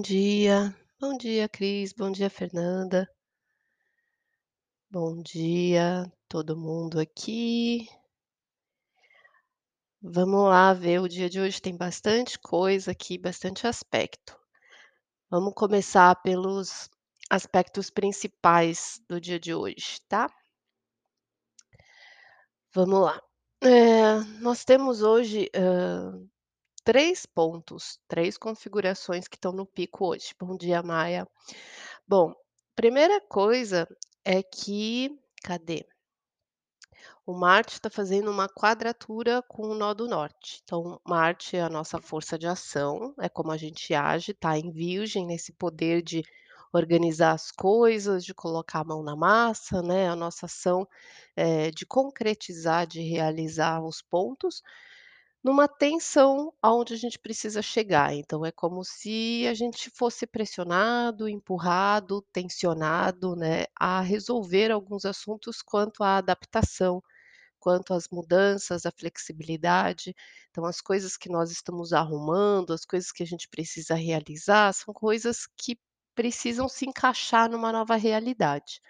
Bom 0.00 0.02
dia. 0.02 0.74
Bom 0.98 1.14
dia, 1.18 1.46
Cris. 1.46 1.92
Bom 1.92 2.10
dia, 2.10 2.30
Fernanda. 2.30 3.06
Bom 4.90 5.20
dia, 5.20 6.10
todo 6.26 6.56
mundo 6.56 6.98
aqui. 6.98 7.86
Vamos 10.00 10.48
lá 10.48 10.72
ver, 10.72 11.00
o 11.02 11.06
dia 11.08 11.28
de 11.28 11.38
hoje 11.38 11.60
tem 11.60 11.76
bastante 11.76 12.38
coisa 12.38 12.92
aqui, 12.92 13.18
bastante 13.18 13.66
aspecto. 13.66 14.34
Vamos 15.28 15.52
começar 15.54 16.14
pelos 16.22 16.88
aspectos 17.28 17.90
principais 17.90 19.02
do 19.06 19.20
dia 19.20 19.38
de 19.38 19.52
hoje, 19.52 20.00
tá? 20.08 20.30
Vamos 22.72 23.02
lá. 23.02 23.22
Eh, 23.62 24.18
nós 24.40 24.64
temos 24.64 25.02
hoje, 25.02 25.50
hã, 25.54 26.26
3 26.84 27.26
pontos, 27.26 27.98
3 28.08 28.38
configurações 28.38 29.28
que 29.28 29.36
estão 29.36 29.52
no 29.52 29.66
pico 29.66 30.06
hoje. 30.06 30.34
Bom 30.38 30.56
dia, 30.56 30.82
Maia. 30.82 31.26
Bom, 32.06 32.34
primeira 32.74 33.20
coisa 33.20 33.86
é 34.24 34.42
que 34.42 35.18
cadê? 35.42 35.86
O 37.26 37.32
Marte 37.32 37.74
está 37.74 37.88
fazendo 37.88 38.30
uma 38.30 38.48
quadratura 38.48 39.42
com 39.42 39.68
o 39.68 39.74
nó 39.74 39.94
do 39.94 40.08
norte. 40.08 40.60
Então, 40.64 41.00
Marte 41.06 41.56
é 41.56 41.62
a 41.62 41.68
nossa 41.68 42.00
força 42.00 42.38
de 42.38 42.46
ação, 42.46 43.14
é 43.20 43.28
como 43.28 43.52
a 43.52 43.56
gente 43.56 43.94
age, 43.94 44.32
está 44.32 44.58
em 44.58 44.70
Virgem, 44.72 45.26
nesse 45.26 45.52
poder 45.52 46.02
de 46.02 46.22
organizar 46.72 47.32
as 47.32 47.50
coisas, 47.50 48.24
de 48.24 48.34
colocar 48.34 48.80
a 48.80 48.84
mão 48.84 49.02
na 49.02 49.16
massa, 49.16 49.82
né, 49.82 50.08
a 50.08 50.16
nossa 50.16 50.46
ação, 50.46 50.86
eh, 51.36 51.70
de 51.70 51.84
concretizar, 51.86 52.86
de 52.86 53.00
realizar 53.00 53.80
os 53.82 54.00
pontos, 54.02 54.62
numa 55.42 55.66
tensão 55.68 56.52
aonde 56.62 56.94
a 56.94 56.96
gente 56.96 57.18
precisa 57.18 57.62
chegar. 57.62 58.14
Então 58.14 58.44
é 58.44 58.52
como 58.52 58.84
se 58.84 59.46
a 59.48 59.54
gente 59.54 59.90
fosse 59.90 60.26
pressionado, 60.26 61.28
empurrado, 61.28 62.22
tensionado, 62.32 63.34
né, 63.36 63.64
a 63.78 64.00
resolver 64.00 64.70
alguns 64.70 65.04
assuntos 65.04 65.62
quanto 65.62 66.02
à 66.04 66.18
adaptação, 66.18 67.02
quanto 67.58 67.94
às 67.94 68.08
mudanças, 68.10 68.86
à 68.86 68.92
flexibilidade. 68.92 70.14
Então 70.50 70.64
as 70.64 70.80
coisas 70.80 71.16
que 71.16 71.28
nós 71.30 71.50
estamos 71.50 71.92
arrumando, 71.92 72.72
as 72.72 72.84
coisas 72.84 73.12
que 73.12 73.22
a 73.22 73.26
gente 73.26 73.48
precisa 73.48 73.94
realizar, 73.94 74.72
são 74.74 74.94
coisas 74.94 75.46
que 75.56 75.78
precisam 76.14 76.68
se 76.68 76.86
encaixar 76.86 77.50
numa 77.50 77.72
nova 77.72 77.96
realidade. 77.96 78.80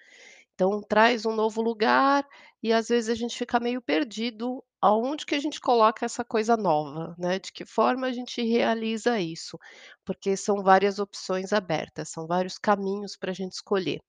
Então 0.61 0.83
traz 0.83 1.25
um 1.25 1.35
novo 1.35 1.63
lugar 1.63 2.27
e 2.63 2.71
às 2.71 2.89
vezes 2.89 3.09
a 3.09 3.15
gente 3.15 3.35
fica 3.39 3.59
meio 3.59 3.81
perdido 3.81 4.63
aonde 4.83 5.25
que 5.25 5.35
a 5.35 5.39
gente 5.39 5.59
coloca 5.59 6.05
essa 6.05 6.23
coisa 6.23 6.55
nova, 6.55 7.15
né, 7.19 7.39
de 7.39 7.51
que 7.51 7.65
forma 7.65 8.07
a 8.07 8.13
gente 8.13 8.43
realiza 8.43 9.19
isso, 9.19 9.59
porque 10.05 10.37
são 10.37 10.63
várias 10.63 10.99
opções 10.99 11.55
abertas, 11.55 12.11
são 12.11 12.27
vários 12.27 12.59
caminhos 12.59 13.17
para 13.17 13.31
a 13.31 13.35
gente 13.35 13.53
escolher. 13.53 14.03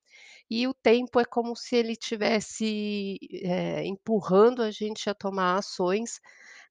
E 0.49 0.67
o 0.67 0.73
tempo 0.73 1.19
é 1.19 1.25
como 1.25 1.55
se 1.55 1.75
ele 1.77 1.95
tivesse, 1.95 3.17
eh, 3.43 3.85
empurrando 3.85 4.61
a 4.63 4.71
gente 4.71 5.09
a 5.09 5.15
tomar 5.15 5.57
ações, 5.57 6.19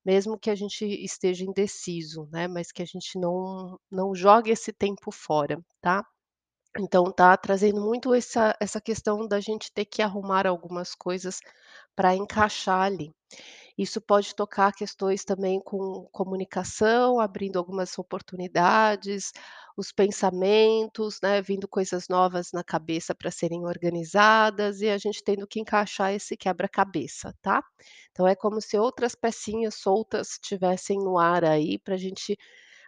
mesmo 0.04 0.38
que 0.38 0.50
a 0.50 0.54
gente 0.56 0.84
esteja 0.86 1.44
indeciso, 1.44 2.28
né, 2.32 2.48
mas 2.48 2.72
que 2.72 2.82
a 2.82 2.86
gente 2.86 3.18
não 3.18 3.78
não 3.90 4.14
jogue 4.14 4.50
esse 4.52 4.72
tempo 4.72 5.12
fora, 5.12 5.58
tá? 5.80 6.04
Então 6.78 7.10
tá 7.12 7.36
trazendo 7.36 7.80
muito 7.80 8.14
essa 8.14 8.56
essa 8.60 8.80
questão 8.80 9.26
da 9.26 9.40
gente 9.40 9.72
ter 9.72 9.84
que 9.84 10.02
arrumar 10.02 10.46
algumas 10.46 10.94
coisas 10.94 11.40
para 11.96 12.14
encaixar 12.14 12.82
ali. 12.82 13.12
Isso 13.78 14.00
pode 14.00 14.34
tocar 14.34 14.72
questões 14.72 15.24
também 15.24 15.60
com 15.62 16.06
comunicação, 16.12 17.20
abrindo 17.20 17.58
algumas 17.58 17.98
oportunidades, 17.98 19.32
os 19.76 19.92
pensamentos, 19.92 21.18
né, 21.22 21.42
vindo 21.42 21.68
coisas 21.68 22.08
novas 22.08 22.52
na 22.52 22.64
cabeça 22.64 23.14
para 23.14 23.30
serem 23.30 23.64
organizadas 23.66 24.80
e 24.82 24.88
a 24.90 24.98
gente 24.98 25.22
tendo 25.24 25.46
que 25.46 25.60
encaixar 25.60 26.12
esse 26.14 26.36
quebra-cabeça, 26.36 27.34
tá? 27.42 27.62
Então 28.12 28.26
é 28.28 28.36
como 28.36 28.60
se 28.60 28.78
outras 28.78 29.14
pecinhas 29.14 29.76
soltas 29.76 30.32
estivessem 30.32 30.98
no 30.98 31.18
ar 31.18 31.44
aí 31.44 31.78
para 31.78 31.94
a 31.94 31.98
gente 31.98 32.36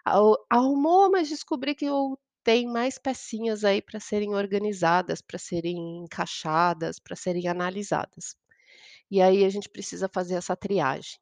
Arru 0.04 0.36
arrumou, 0.50 1.10
mas 1.10 1.28
descobri 1.28 1.74
que 1.74 1.86
tem 2.44 2.66
mais 2.66 2.98
pecinhas 2.98 3.64
aí 3.64 3.82
para 3.82 4.00
serem 4.00 4.34
organizadas, 4.34 5.20
para 5.22 5.38
serem 5.38 6.04
encaixadas, 6.04 6.98
para 6.98 7.16
serem 7.16 7.48
analisadas. 7.48 8.36
E 9.10 9.20
aí 9.22 9.44
a 9.44 9.50
gente 9.50 9.68
precisa 9.68 10.08
fazer 10.08 10.34
essa 10.34 10.56
triagem. 10.56 11.18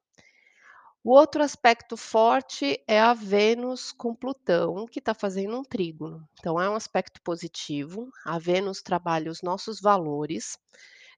O 1.05 1.13
outro 1.13 1.43
aspecto 1.43 1.97
forte 1.97 2.83
é 2.87 2.99
a 3.01 3.13
Vênus 3.15 3.93
com 3.93 4.15
Plutão, 4.15 4.87
que 4.87 4.99
está 4.99 5.13
fazendo 5.15 5.59
um 5.59 5.63
trígono. 5.63 6.27
Então 6.39 6.61
é 6.61 6.69
um 6.71 6.75
aspecto 6.75 7.21
positivo. 7.23 8.11
A 8.25 8.39
Vênus 8.39 8.83
trabalha 8.83 9.31
os 9.31 9.43
nossos 9.43 9.81
valores, 9.81 10.59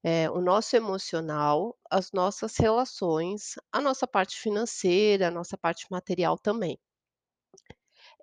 eh, 0.05 0.31
o 0.31 0.41
nosso 0.41 0.77
emocional, 0.77 1.77
as 1.91 2.13
nossas 2.13 2.57
relações, 2.57 3.55
a 3.73 3.81
nossa 3.81 4.07
parte 4.07 4.37
financeira, 4.39 5.29
a 5.29 5.31
nossa 5.33 5.59
parte 5.59 5.87
material 5.91 6.39
também. 6.39 6.79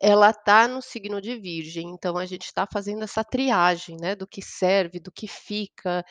Ela 0.02 0.30
está 0.32 0.68
no 0.68 0.82
signo 0.82 1.22
de 1.22 1.36
Virgem, 1.38 1.90
então 1.90 2.18
a 2.18 2.26
gente 2.26 2.46
está 2.46 2.66
fazendo 2.72 3.04
essa 3.04 3.24
triagem, 3.24 3.98
né, 4.00 4.16
do 4.16 4.26
que 4.28 4.42
serve, 4.42 5.00
do 5.00 5.12
que 5.12 5.28
fica, 5.28 6.06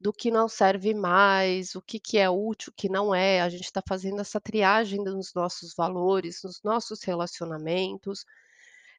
do 0.00 0.12
que 0.12 0.30
não 0.30 0.48
serve 0.48 0.94
mais, 0.94 1.74
o 1.74 1.82
que 1.82 2.00
que 2.00 2.18
é 2.18 2.30
útil, 2.30 2.70
o 2.72 2.76
que 2.76 2.88
não 2.88 3.14
é. 3.14 3.40
A 3.42 3.48
gente 3.48 3.64
está 3.64 3.82
fazendo 3.88 4.20
essa 4.20 4.40
triagem 4.40 5.02
dos 5.04 5.34
nossos 5.34 5.74
valores, 5.74 6.40
dos 6.42 6.60
nossos 6.64 7.02
relacionamentos, 7.04 8.24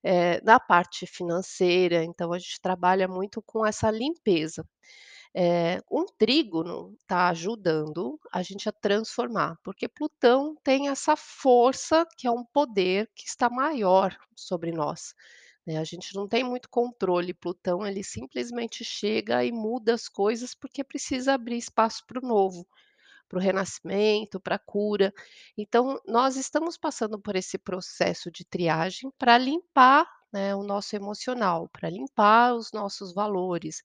eh, 0.03 0.41
da 0.41 0.59
parte 0.59 1.07
financeira, 1.07 2.03
então 2.03 2.33
a 2.33 2.39
gente 2.39 2.61
trabalha 2.61 3.07
muito 3.07 3.41
com 3.43 3.65
essa 3.65 3.91
limpeza. 3.91 4.65
Eh, 5.35 5.81
um 5.91 6.05
trígono 6.05 6.95
está 7.01 7.29
ajudando 7.29 8.19
a 8.31 8.43
gente 8.43 8.69
a 8.69 8.71
transformar, 8.71 9.57
porque 9.63 9.87
Plutão 9.87 10.55
tem 10.63 10.89
essa 10.89 11.15
força 11.15 12.05
que 12.17 12.27
é 12.27 12.31
um 12.31 12.45
poder 12.45 13.09
que 13.15 13.25
está 13.27 13.49
maior 13.49 14.15
sobre 14.35 14.71
nós, 14.71 15.15
né, 15.65 15.77
a 15.79 15.83
gente 15.83 16.15
não 16.15 16.27
tem 16.27 16.43
muito 16.43 16.69
controle, 16.69 17.33
Plutão 17.33 17.85
ele 17.87 18.03
simplesmente 18.03 18.83
chega 18.85 19.43
e 19.45 19.51
muda 19.51 19.93
as 19.95 20.07
coisas, 20.09 20.53
porque 20.55 20.83
precisa 20.83 21.33
abrir 21.33 21.57
espaço 21.57 22.03
para 22.07 22.19
o 22.23 22.27
novo, 22.27 22.67
para 23.29 23.39
o 23.39 23.41
renascimento, 23.41 24.39
pra 24.39 24.59
cura. 24.59 25.13
Então 25.57 25.99
nós 26.07 26.35
estamos 26.37 26.77
passando 26.77 27.19
por 27.19 27.35
esse 27.35 27.57
processo 27.57 28.31
de 28.31 28.45
triagem 28.45 29.11
para 29.17 29.37
limpar, 29.37 30.07
né, 30.33 30.55
o 30.55 30.63
nosso 30.63 30.95
emocional, 30.95 31.69
para 31.69 31.89
limpar 31.89 32.55
os 32.55 32.71
nossos 32.73 33.13
valores, 33.13 33.81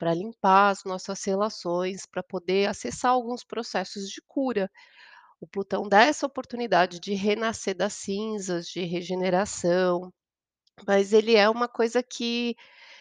para 0.00 0.14
limpar 0.14 0.70
as 0.70 0.84
nossas 0.84 1.24
relações, 1.24 2.06
para 2.06 2.24
poder 2.24 2.68
acessar 2.70 3.12
alguns 3.12 3.44
processos 3.44 4.10
de 4.10 4.22
cura. 4.26 4.70
O 5.40 5.46
Plutão 5.46 5.88
dá 5.88 6.02
essa 6.04 6.26
oportunidade 6.26 7.00
de 7.00 7.14
renascer 7.14 7.76
das 7.76 7.94
cinzas, 7.94 8.68
de 8.68 8.82
regeneração, 8.84 10.12
mas 10.86 11.12
ele 11.12 11.36
é 11.36 11.48
uma 11.50 11.68
coisa 11.68 12.02
que 12.02 12.56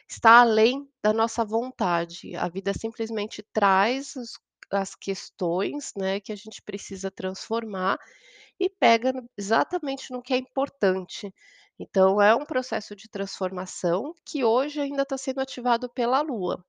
está 0.09 0.41
além 0.41 0.87
da 1.03 1.13
nossa 1.13 1.45
vontade. 1.45 2.35
A 2.35 2.49
vida 2.49 2.73
simplesmente 2.73 3.43
traz 3.53 4.15
os 4.15 4.33
as 4.71 4.95
questões, 4.95 5.93
né, 5.97 6.19
que 6.19 6.31
a 6.31 6.35
gente 6.35 6.61
precisa 6.61 7.11
transformar 7.11 7.97
e 8.59 8.69
pega 8.69 9.13
exatamente 9.37 10.11
no 10.11 10.21
que 10.21 10.33
é 10.33 10.37
importante. 10.37 11.33
Então 11.79 12.21
é 12.21 12.35
um 12.35 12.45
processo 12.45 12.95
de 12.95 13.09
transformação 13.09 14.13
que 14.25 14.43
hoje 14.43 14.81
ainda 14.81 15.03
está 15.03 15.17
sendo 15.17 15.41
ativado 15.41 15.89
pela 15.89 16.21
Lua. 16.21 16.63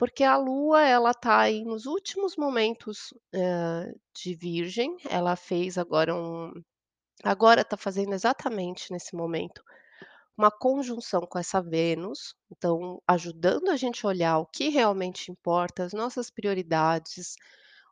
Porque 0.00 0.24
a 0.24 0.34
Lua 0.38 0.80
ela 0.82 1.10
está 1.10 1.40
aí 1.40 1.62
nos 1.62 1.84
últimos 1.84 2.34
momentos, 2.34 3.12
hã, 3.34 3.92
de 4.16 4.34
Virgem, 4.34 4.96
ela 5.10 5.36
fez 5.36 5.76
agora 5.76 6.14
um 6.14 6.50
agora 7.24 7.62
está 7.62 7.76
fazendo 7.76 8.14
exatamente 8.14 8.92
nesse 8.92 9.16
momento, 9.16 9.62
uma 10.38 10.50
conjunção 10.50 11.22
com 11.22 11.38
essa 11.38 11.62
Vênus, 11.62 12.34
então 12.52 13.02
ajudando 13.08 13.70
a 13.70 13.76
gente 13.76 14.06
a 14.06 14.10
olhar 14.10 14.38
o 14.38 14.46
que 14.46 14.68
realmente 14.70 15.30
importa, 15.32 15.84
as 15.84 15.92
nossas 15.94 16.30
prioridades, 16.30 17.36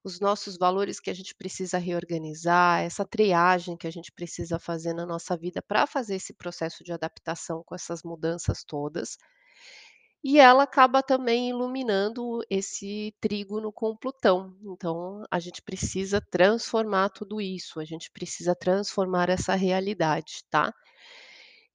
os 0.05 0.21
nossos 0.21 0.59
valores 0.59 1.01
que 1.01 1.11
a 1.11 1.15
gente 1.15 1.35
precisa 1.35 1.79
reorganizar, 1.79 2.83
essa 2.83 3.05
triagem 3.05 3.77
que 3.77 3.87
a 3.89 3.93
gente 3.93 4.13
precisa 4.13 4.59
fazer 4.59 4.95
na 4.95 5.07
nossa 5.07 5.37
vida 5.37 5.63
para 5.63 5.87
fazer 5.87 6.17
esse 6.17 6.35
processo 6.35 6.85
de 6.85 6.93
adaptação 6.93 7.63
com 7.65 7.75
essas 7.75 8.03
mudanças 8.05 8.65
todas. 8.65 9.19
E 10.23 10.39
ela 10.39 10.65
acaba 10.65 11.03
também 11.03 11.49
iluminando 11.51 12.41
esse 12.51 13.15
trígono 13.21 13.73
com 13.73 13.97
Plutão, 13.97 14.57
então 14.65 15.25
a 15.31 15.39
gente 15.39 15.63
precisa 15.63 16.21
transformar 16.21 17.11
tudo 17.11 17.41
isso, 17.41 17.79
a 17.81 17.85
gente 17.85 18.11
precisa 18.11 18.55
transformar 18.55 19.29
essa 19.31 19.55
realidade, 19.55 20.43
tá? 20.51 20.73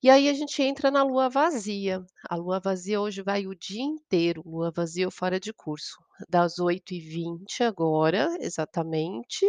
E 0.03 0.09
aí 0.09 0.27
a 0.27 0.33
gente 0.33 0.61
entra 0.61 0.91
na 0.91 1.01
lua 1.01 1.29
vazia. 1.29 2.05
A 2.29 2.35
lua 2.35 2.59
vazia 2.59 2.99
hoje 2.99 3.21
vai 3.21 3.47
o 3.47 3.55
dia 3.55 3.81
inteiro, 3.81 4.43
lua 4.45 4.69
vazia 4.69 5.09
fora 5.09 5.39
de 5.39 5.53
curso, 5.53 5.97
das 6.29 6.59
8h20 6.59 7.61
agora, 7.61 8.35
exatamente, 8.41 9.45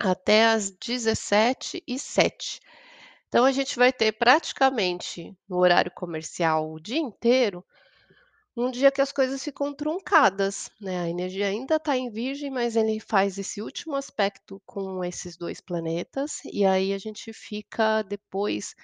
até 0.00 0.46
às 0.46 0.70
17h07. 0.72 2.60
Então 3.28 3.44
a 3.44 3.52
gente 3.52 3.76
vai 3.76 3.92
ter 3.92 4.12
praticamente 4.12 5.32
no 5.48 5.58
horário 5.58 5.92
comercial 5.92 6.72
o 6.72 6.80
dia 6.80 6.98
inteiro, 6.98 7.64
um 8.56 8.70
dia 8.70 8.90
que 8.90 9.00
as 9.02 9.12
coisas 9.12 9.42
ficam 9.44 9.74
truncadas, 9.74 10.70
né, 10.80 11.00
a 11.02 11.08
energia 11.10 11.46
ainda 11.48 11.76
está 11.76 11.96
em 11.96 12.10
Virgem, 12.10 12.50
mas 12.50 12.74
ele 12.76 12.98
faz 13.00 13.38
esse 13.38 13.60
último 13.62 13.94
aspecto 13.96 14.60
com 14.66 15.04
esses 15.04 15.36
2 15.36 15.60
planetas, 15.60 16.40
e 16.46 16.64
aí 16.64 16.92
a 16.94 16.98
gente 16.98 17.32
fica 17.32 18.02
depois, 18.02 18.74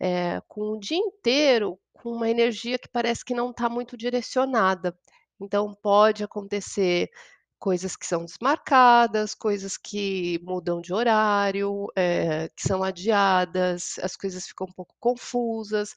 eh, 0.00 0.40
com 0.48 0.72
o 0.72 0.80
dia 0.80 0.98
inteiro 0.98 1.78
com 1.94 2.12
uma 2.12 2.28
energia 2.30 2.78
que 2.78 2.88
parece 2.88 3.24
que 3.24 3.34
não 3.34 3.50
está 3.50 3.68
muito 3.68 3.96
direcionada. 3.96 4.96
Então 5.40 5.74
pode 5.82 6.22
acontecer 6.24 7.10
coisas 7.58 7.96
que 7.96 8.06
são 8.06 8.24
desmarcadas, 8.24 9.34
coisas 9.34 9.76
que 9.78 10.38
mudam 10.42 10.80
de 10.80 10.92
horário, 10.94 11.86
eh, 11.96 12.48
que 12.56 12.62
são 12.68 12.82
adiadas, 12.84 13.98
as 14.02 14.16
coisas 14.16 14.46
ficam 14.46 14.66
um 14.68 14.72
pouco 14.72 14.94
confusas, 15.00 15.94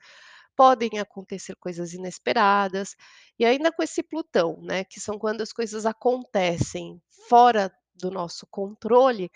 podem 0.60 1.00
acontecer 1.00 1.56
coisas 1.56 1.94
inesperadas, 1.94 2.94
e 3.40 3.46
ainda 3.46 3.72
com 3.72 3.82
esse 3.82 4.04
Plutão, 4.04 4.60
né, 4.62 4.84
que 4.84 5.00
são 5.00 5.18
quando 5.18 5.40
as 5.42 5.54
coisas 5.54 5.86
acontecem 5.86 7.02
fora 7.30 7.72
do 7.96 8.12
nosso 8.12 8.46
controle, 8.52 9.32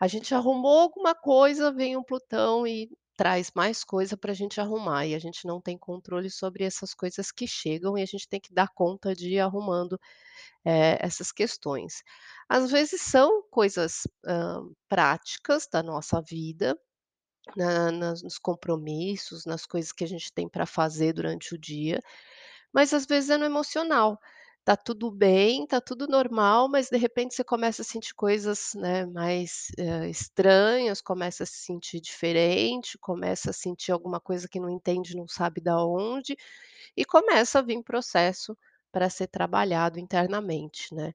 a 0.00 0.06
gente 0.06 0.32
arrumou 0.36 0.78
alguma 0.78 1.16
coisa, 1.16 1.72
vem 1.72 1.96
um 1.96 2.04
Plutão 2.04 2.64
e 2.64 2.88
traz 3.16 3.50
mais 3.56 3.82
coisa 3.82 4.16
para 4.16 4.30
a 4.30 4.34
gente 4.36 4.60
arrumar, 4.60 5.04
e 5.04 5.16
a 5.16 5.18
gente 5.18 5.44
não 5.48 5.60
tem 5.60 5.76
controle 5.76 6.30
sobre 6.30 6.62
essas 6.62 6.94
coisas 6.94 7.32
que 7.32 7.48
chegam 7.48 7.98
e 7.98 8.02
a 8.02 8.06
gente 8.06 8.28
tem 8.28 8.38
que 8.40 8.54
dar 8.54 8.68
conta 8.72 9.16
de 9.16 9.30
ir 9.30 9.40
arrumando, 9.40 9.98
eh, 10.64 10.98
essas 11.00 11.32
questões. 11.32 12.02
Às 12.48 12.70
vezes 12.70 13.02
são 13.02 13.42
coisas, 13.50 14.02
práticas 14.88 15.68
da 15.72 15.82
nossa 15.82 16.22
vida, 16.22 16.78
na 17.56 17.90
nas 17.92 18.22
nos 18.22 18.38
compromissos, 18.38 19.44
nas 19.46 19.66
coisas 19.66 19.92
que 19.92 20.04
a 20.04 20.08
gente 20.08 20.32
tem 20.32 20.48
para 20.48 20.66
fazer 20.66 21.12
durante 21.14 21.54
o 21.54 21.58
dia, 21.58 22.00
mas 22.72 22.92
às 22.94 23.06
vezes 23.06 23.30
é 23.30 23.36
no 23.38 23.44
emocional. 23.44 24.18
Tá 24.64 24.76
tudo 24.76 25.10
bem, 25.10 25.66
tá 25.66 25.80
tudo 25.80 26.06
normal, 26.06 26.68
mas 26.68 26.90
de 26.90 26.98
repente 26.98 27.34
você 27.34 27.42
começa 27.44 27.80
a 27.82 27.84
sentir 27.84 28.14
coisas, 28.14 28.72
né, 28.74 29.06
mais, 29.06 29.68
hã, 29.78 30.06
estranhas, 30.08 31.00
começa 31.00 31.44
a 31.44 31.46
se 31.46 31.58
sentir 31.64 32.00
diferente, 32.00 32.98
começa 32.98 33.50
a 33.50 33.52
sentir 33.54 33.92
alguma 33.92 34.20
coisa 34.20 34.46
que 34.48 34.60
não 34.60 34.68
entende, 34.70 35.16
não 35.16 35.26
sabe 35.26 35.60
da 35.62 35.82
onde, 35.84 36.36
e 36.96 37.04
começa 37.04 37.60
a 37.60 37.62
vir 37.62 37.82
processo 37.82 38.56
para 38.92 39.10
ser 39.10 39.28
trabalhado 39.28 39.98
internamente, 40.00 40.94
né. 40.94 41.14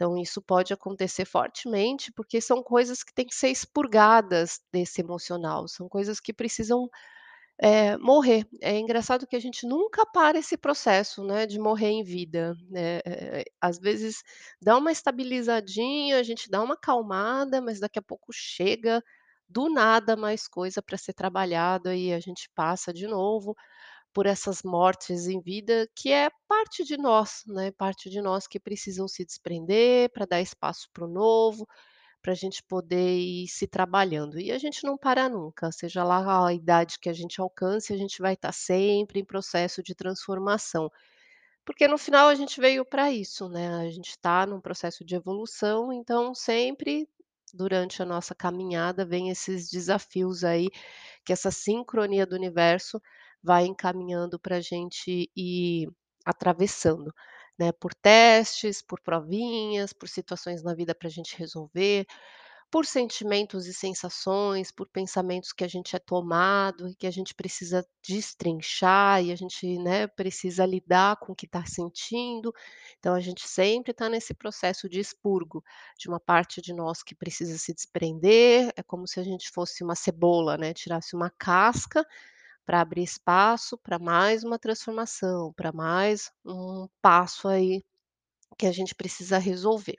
Então 0.00 0.16
isso 0.16 0.40
pode 0.40 0.72
acontecer 0.72 1.26
fortemente, 1.26 2.10
porque 2.12 2.40
são 2.40 2.62
coisas 2.62 3.02
que 3.02 3.12
têm 3.12 3.26
que 3.26 3.34
ser 3.34 3.50
expurgadas 3.50 4.58
desse 4.72 5.02
emocional, 5.02 5.68
são 5.68 5.90
coisas 5.90 6.18
que 6.20 6.32
precisam, 6.32 6.88
eh, 7.60 7.96
morrer. 7.98 8.46
É 8.62 8.78
engraçado 8.78 9.26
que 9.26 9.36
a 9.36 9.40
gente 9.40 9.66
nunca 9.66 10.06
para 10.06 10.38
esse 10.38 10.56
processo, 10.56 11.24
né, 11.24 11.46
de 11.46 11.58
morrer 11.58 11.88
em 11.90 12.04
vida, 12.04 12.54
né, 12.70 13.00
eh, 13.06 13.44
às 13.60 13.78
vezes 13.78 14.22
dá 14.62 14.76
uma 14.78 14.92
estabilizadinha, 14.92 16.18
a 16.18 16.22
gente 16.22 16.50
dá 16.50 16.62
uma 16.62 16.74
acalmada, 16.74 17.60
mas 17.60 17.80
daqui 17.80 17.98
a 17.98 18.02
pouco 18.02 18.32
chega, 18.32 19.02
do 19.48 19.68
nada, 19.70 20.16
mais 20.16 20.48
coisa 20.48 20.82
para 20.82 20.96
ser 20.98 21.12
trabalhada 21.14 21.94
e 21.96 22.12
a 22.12 22.20
gente 22.20 22.48
passa 22.54 22.92
de 22.92 23.06
novo 23.08 23.56
por 24.12 24.26
essas 24.26 24.62
mortes 24.62 25.26
em 25.28 25.40
vida, 25.40 25.88
que 25.94 26.12
é 26.12 26.30
parte 26.48 26.84
de 26.84 26.96
nós, 26.96 27.42
né, 27.46 27.70
parte 27.72 28.10
de 28.10 28.20
nós 28.20 28.46
que 28.46 28.58
precisam 28.60 29.06
se 29.08 29.24
desprender 29.24 30.10
para 30.12 30.26
dar 30.26 30.40
espaço 30.40 30.88
para 30.92 31.04
o 31.04 31.08
novo, 31.08 31.66
para 32.22 32.32
a 32.32 32.34
gente 32.34 32.62
poder 32.62 33.18
ir 33.18 33.48
se 33.48 33.66
trabalhando. 33.66 34.38
E 34.38 34.52
a 34.52 34.58
gente 34.58 34.84
não 34.84 34.96
para 34.98 35.28
nunca, 35.28 35.72
seja 35.72 36.04
lá 36.04 36.46
a 36.46 36.52
idade 36.52 36.98
que 36.98 37.08
a 37.08 37.12
gente 37.12 37.40
alcance, 37.40 37.92
a 37.92 37.96
gente 37.96 38.20
vai 38.20 38.34
estar 38.34 38.52
sempre 38.52 39.20
em 39.20 39.24
processo 39.24 39.82
de 39.82 39.94
transformação. 39.94 40.90
Porque 41.64 41.86
no 41.88 41.98
final 41.98 42.28
a 42.28 42.34
gente 42.34 42.60
veio 42.60 42.84
para 42.84 43.12
isso, 43.12 43.48
né, 43.48 43.68
a 43.76 43.90
gente 43.90 44.10
está 44.10 44.46
num 44.46 44.60
processo 44.60 45.04
de 45.04 45.14
evolução, 45.14 45.92
então 45.92 46.34
sempre 46.34 47.08
durante 47.54 48.02
a 48.02 48.06
nossa 48.06 48.34
caminhada 48.34 49.04
vem 49.04 49.30
esses 49.30 49.70
desafios 49.70 50.44
aí, 50.44 50.68
que 51.24 51.32
essa 51.32 51.50
sincronia 51.50 52.26
do 52.26 52.36
universo 52.36 53.00
vai 53.42 53.66
encaminhando 53.66 54.38
para 54.38 54.56
a 54.56 54.60
gente 54.60 55.30
ir 55.36 55.88
atravessando, 56.24 57.12
né, 57.58 57.72
por 57.72 57.94
testes, 57.94 58.82
por 58.82 59.00
provinhas, 59.00 59.92
por 59.92 60.08
situações 60.08 60.62
na 60.62 60.74
vida 60.74 60.94
para 60.94 61.08
a 61.08 61.10
gente 61.10 61.36
resolver, 61.36 62.06
por 62.70 62.86
sentimentos 62.86 63.66
e 63.66 63.74
sensações, 63.74 64.70
por 64.70 64.88
pensamentos 64.88 65.52
que 65.52 65.64
a 65.64 65.68
gente 65.68 65.96
é 65.96 65.98
tomado 65.98 66.88
e 66.88 66.94
que 66.94 67.06
a 67.06 67.10
gente 67.10 67.34
precisa 67.34 67.84
destrinchar 68.06 69.24
e 69.24 69.32
a 69.32 69.36
gente, 69.36 69.76
né, 69.80 70.06
precisa 70.06 70.64
lidar 70.64 71.16
com 71.16 71.32
o 71.32 71.34
que 71.34 71.46
está 71.46 71.64
sentindo. 71.66 72.52
Então 72.98 73.12
a 73.14 73.20
gente 73.20 73.46
sempre 73.48 73.90
está 73.90 74.08
nesse 74.08 74.32
processo 74.34 74.88
de 74.88 75.00
expurgo, 75.00 75.64
de 75.98 76.08
uma 76.08 76.20
parte 76.20 76.62
de 76.62 76.72
nós 76.72 77.02
que 77.02 77.14
precisa 77.14 77.58
se 77.58 77.74
desprender, 77.74 78.72
é 78.76 78.82
como 78.84 79.06
se 79.08 79.18
a 79.18 79.24
gente 79.24 79.50
fosse 79.50 79.82
uma 79.82 79.96
cebola, 79.96 80.56
né, 80.56 80.72
tirasse 80.72 81.16
uma 81.16 81.30
casca 81.30 82.06
para 82.66 82.80
abrir 82.80 83.02
espaço 83.02 83.78
para 83.78 83.98
mais 83.98 84.44
uma 84.44 84.58
transformação, 84.58 85.52
para 85.54 85.72
mais 85.72 86.30
um 86.44 86.88
passo 87.02 87.48
aí 87.48 87.82
que 88.58 88.66
a 88.66 88.72
gente 88.72 88.94
precisa 88.94 89.38
resolver. 89.38 89.98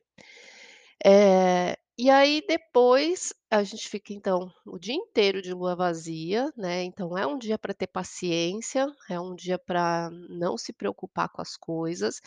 Eh, 1.04 1.76
e 1.98 2.10
aí 2.10 2.44
depois 2.48 3.34
a 3.50 3.64
gente 3.64 3.88
fica 3.90 4.14
então 4.14 4.52
o 4.66 4.80
dia 4.80 4.94
inteiro 4.96 5.42
de 5.42 5.54
lua 5.54 5.76
vazia, 5.76 6.52
né, 6.58 6.84
então 6.84 7.18
é 7.18 7.26
um 7.28 7.38
dia 7.38 7.58
para 7.60 7.74
ter 7.74 7.88
paciência, 7.88 8.88
é 9.10 9.20
um 9.20 9.36
dia 9.36 9.58
para 9.60 10.10
não 10.30 10.58
se 10.58 10.74
preocupar 10.74 11.30
com 11.30 11.42
as 11.42 11.56
coisas, 11.58 12.22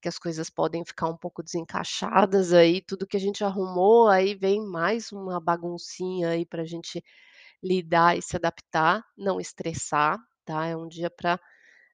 que 0.00 0.08
as 0.08 0.18
coisas 0.18 0.48
podem 0.50 0.84
ficar 0.84 1.08
um 1.08 1.16
pouco 1.16 1.42
desencaixadas 1.42 2.52
aí, 2.52 2.80
tudo 2.80 3.06
que 3.06 3.16
a 3.16 3.20
gente 3.20 3.44
arrumou, 3.44 4.08
aí 4.08 4.34
vem 4.34 4.64
mais 4.66 5.12
uma 5.12 5.40
baguncinha 5.40 6.30
aí 6.30 6.44
para 6.46 6.62
a 6.62 6.66
gente 6.66 7.02
lidar 7.62 8.16
e 8.16 8.22
se 8.22 8.36
adaptar, 8.36 9.04
não 9.16 9.40
estressar, 9.40 10.18
tá, 10.44 10.66
é 10.66 10.76
um 10.76 10.88
dia 10.88 11.10
para 11.10 11.38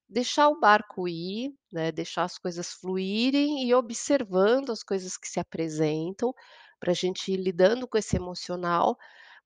deixar 0.09 0.49
o 0.49 0.59
barco 0.61 1.09
ir, 1.09 1.53
né, 1.73 1.91
deixar 1.93 2.25
as 2.25 2.39
coisas 2.39 2.73
fluírem 2.73 3.67
e 3.69 3.75
observando 3.75 4.71
as 4.73 4.83
coisas 4.83 5.17
que 5.17 5.29
se 5.29 5.41
apresentam, 5.41 6.33
para 6.81 6.93
a 6.93 6.95
gente 6.95 7.33
ir 7.33 7.37
lidando 7.39 7.89
com 7.89 7.97
esse 7.99 8.17
emocional, 8.17 8.97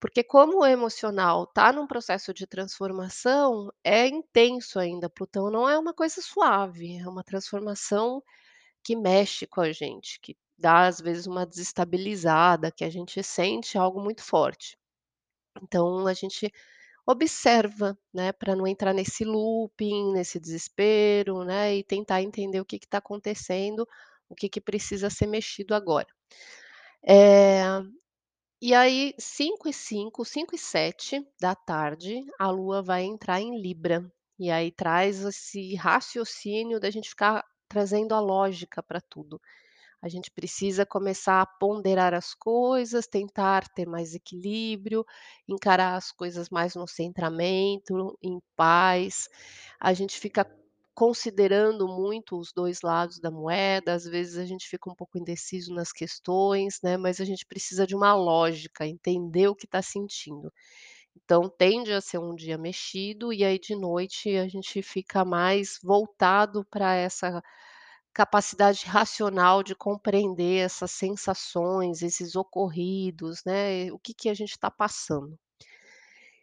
porque 0.01 0.25
como 0.25 0.61
o 0.61 0.67
emocional 0.67 1.45
está 1.45 1.73
num 1.73 1.87
processo 1.87 2.35
de 2.35 2.47
transformação, 2.47 3.71
é 3.85 4.07
intenso 4.09 4.79
ainda, 4.81 5.09
Plutão 5.11 5.51
não 5.51 5.69
é 5.69 5.79
uma 5.79 5.95
coisa 5.95 6.21
suave, 6.23 6.97
é 6.99 7.09
uma 7.09 7.23
transformação 7.25 8.23
que 8.85 8.97
mexe 8.97 9.47
com 9.47 9.61
a 9.63 9.73
gente, 9.73 10.21
que 10.23 10.37
dá 10.59 10.87
às 10.89 11.01
vezes 11.01 11.27
uma 11.27 11.47
desestabilizada, 11.47 12.73
que 12.73 12.85
a 12.85 12.91
gente 12.91 13.23
sente 13.23 13.79
algo 13.79 14.01
muito 14.03 14.23
forte. 14.25 14.79
Então 15.63 16.07
a 16.07 16.15
gente 16.15 16.53
observa, 17.07 17.99
né, 18.15 18.33
para 18.33 18.57
não 18.57 18.67
entrar 18.67 18.95
nesse 18.95 19.25
looping, 19.25 20.13
nesse 20.13 20.41
desespero, 20.41 21.45
né, 21.45 21.77
e 21.77 21.85
tentar 21.85 22.23
entender 22.23 22.61
o 22.61 22.65
que 22.65 22.77
está 22.77 22.99
acontecendo, 22.99 23.87
o 24.29 24.35
que 24.35 24.49
que 24.49 24.61
precisa 24.61 25.11
ser 25.11 25.27
mexido 25.27 25.75
agora. 25.75 26.07
Eh, 27.07 27.65
e 28.63 28.75
aí 28.75 29.15
5 29.19 29.69
e 29.69 29.73
5, 29.73 30.25
5 30.25 30.55
e 30.55 30.59
7 30.59 31.23
a 32.39 32.51
Lua 32.51 32.83
vai 32.83 33.05
entrar 33.05 33.41
em 33.41 33.61
Libra, 33.61 34.11
e 34.39 34.51
aí 34.51 34.71
traz 34.73 35.25
esse 35.25 35.75
raciocínio 35.77 36.81
da 36.81 36.91
gente 36.91 37.11
ficar 37.11 37.45
trazendo 37.69 38.15
a 38.15 38.21
lógica 38.21 38.83
para 38.83 39.01
tudo. 39.01 39.41
A 40.03 40.09
gente 40.09 40.31
precisa 40.31 40.87
começar 40.87 41.43
a 41.43 41.47
ponderar 41.47 42.15
as 42.15 42.35
coisas, 42.35 43.07
tentar 43.07 43.69
ter 43.69 43.87
mais 43.87 44.15
equilíbrio, 44.15 45.05
encarar 45.49 45.97
as 45.97 46.11
coisas 46.13 46.49
mais 46.51 46.75
no 46.75 46.87
centramento, 46.89 48.17
em 48.23 48.41
paz. 48.57 49.29
A 49.81 49.93
gente 49.93 50.19
fica 50.19 50.47
considerando 50.95 51.87
muito 51.89 52.39
os 52.39 52.53
2 52.53 52.83
lados 52.83 53.19
da 53.21 53.31
moeda, 53.31 53.95
às 53.95 54.05
vezes 54.05 54.37
a 54.37 54.45
gente 54.45 54.69
fica 54.69 54.91
um 54.91 54.95
pouco 54.95 55.17
indeciso 55.19 55.73
nas 55.73 55.93
questões, 55.93 56.79
né, 56.83 56.97
mas 56.99 57.21
a 57.21 57.25
gente 57.25 57.47
precisa 57.47 57.87
de 57.87 57.95
uma 57.95 58.15
lógica, 58.15 58.87
entender 58.87 59.49
o 59.49 59.55
que 59.55 59.65
está 59.67 59.81
sentindo. 59.81 60.53
Então 61.17 61.49
tende 61.49 61.93
a 61.93 62.01
ser 62.01 62.19
um 62.19 62.35
dia 62.35 62.59
mexido, 62.59 63.33
e 63.33 63.45
aí 63.45 63.59
de 63.59 63.77
noite 63.77 64.37
a 64.37 64.49
gente 64.49 64.83
fica 64.83 65.25
mais 65.25 65.79
voltado 65.83 66.65
para 66.71 66.95
essa 66.95 67.43
capacidade 68.15 68.85
racional 68.87 69.63
de 69.63 69.75
compreender 69.75 70.65
essas 70.65 70.91
sensações, 70.93 72.03
esses 72.03 72.37
ocorridos, 72.37 73.43
né, 73.45 73.91
o 73.93 73.99
que 73.99 74.15
que 74.15 74.29
a 74.29 74.35
gente 74.35 74.51
está 74.53 74.71
passando. 74.71 75.39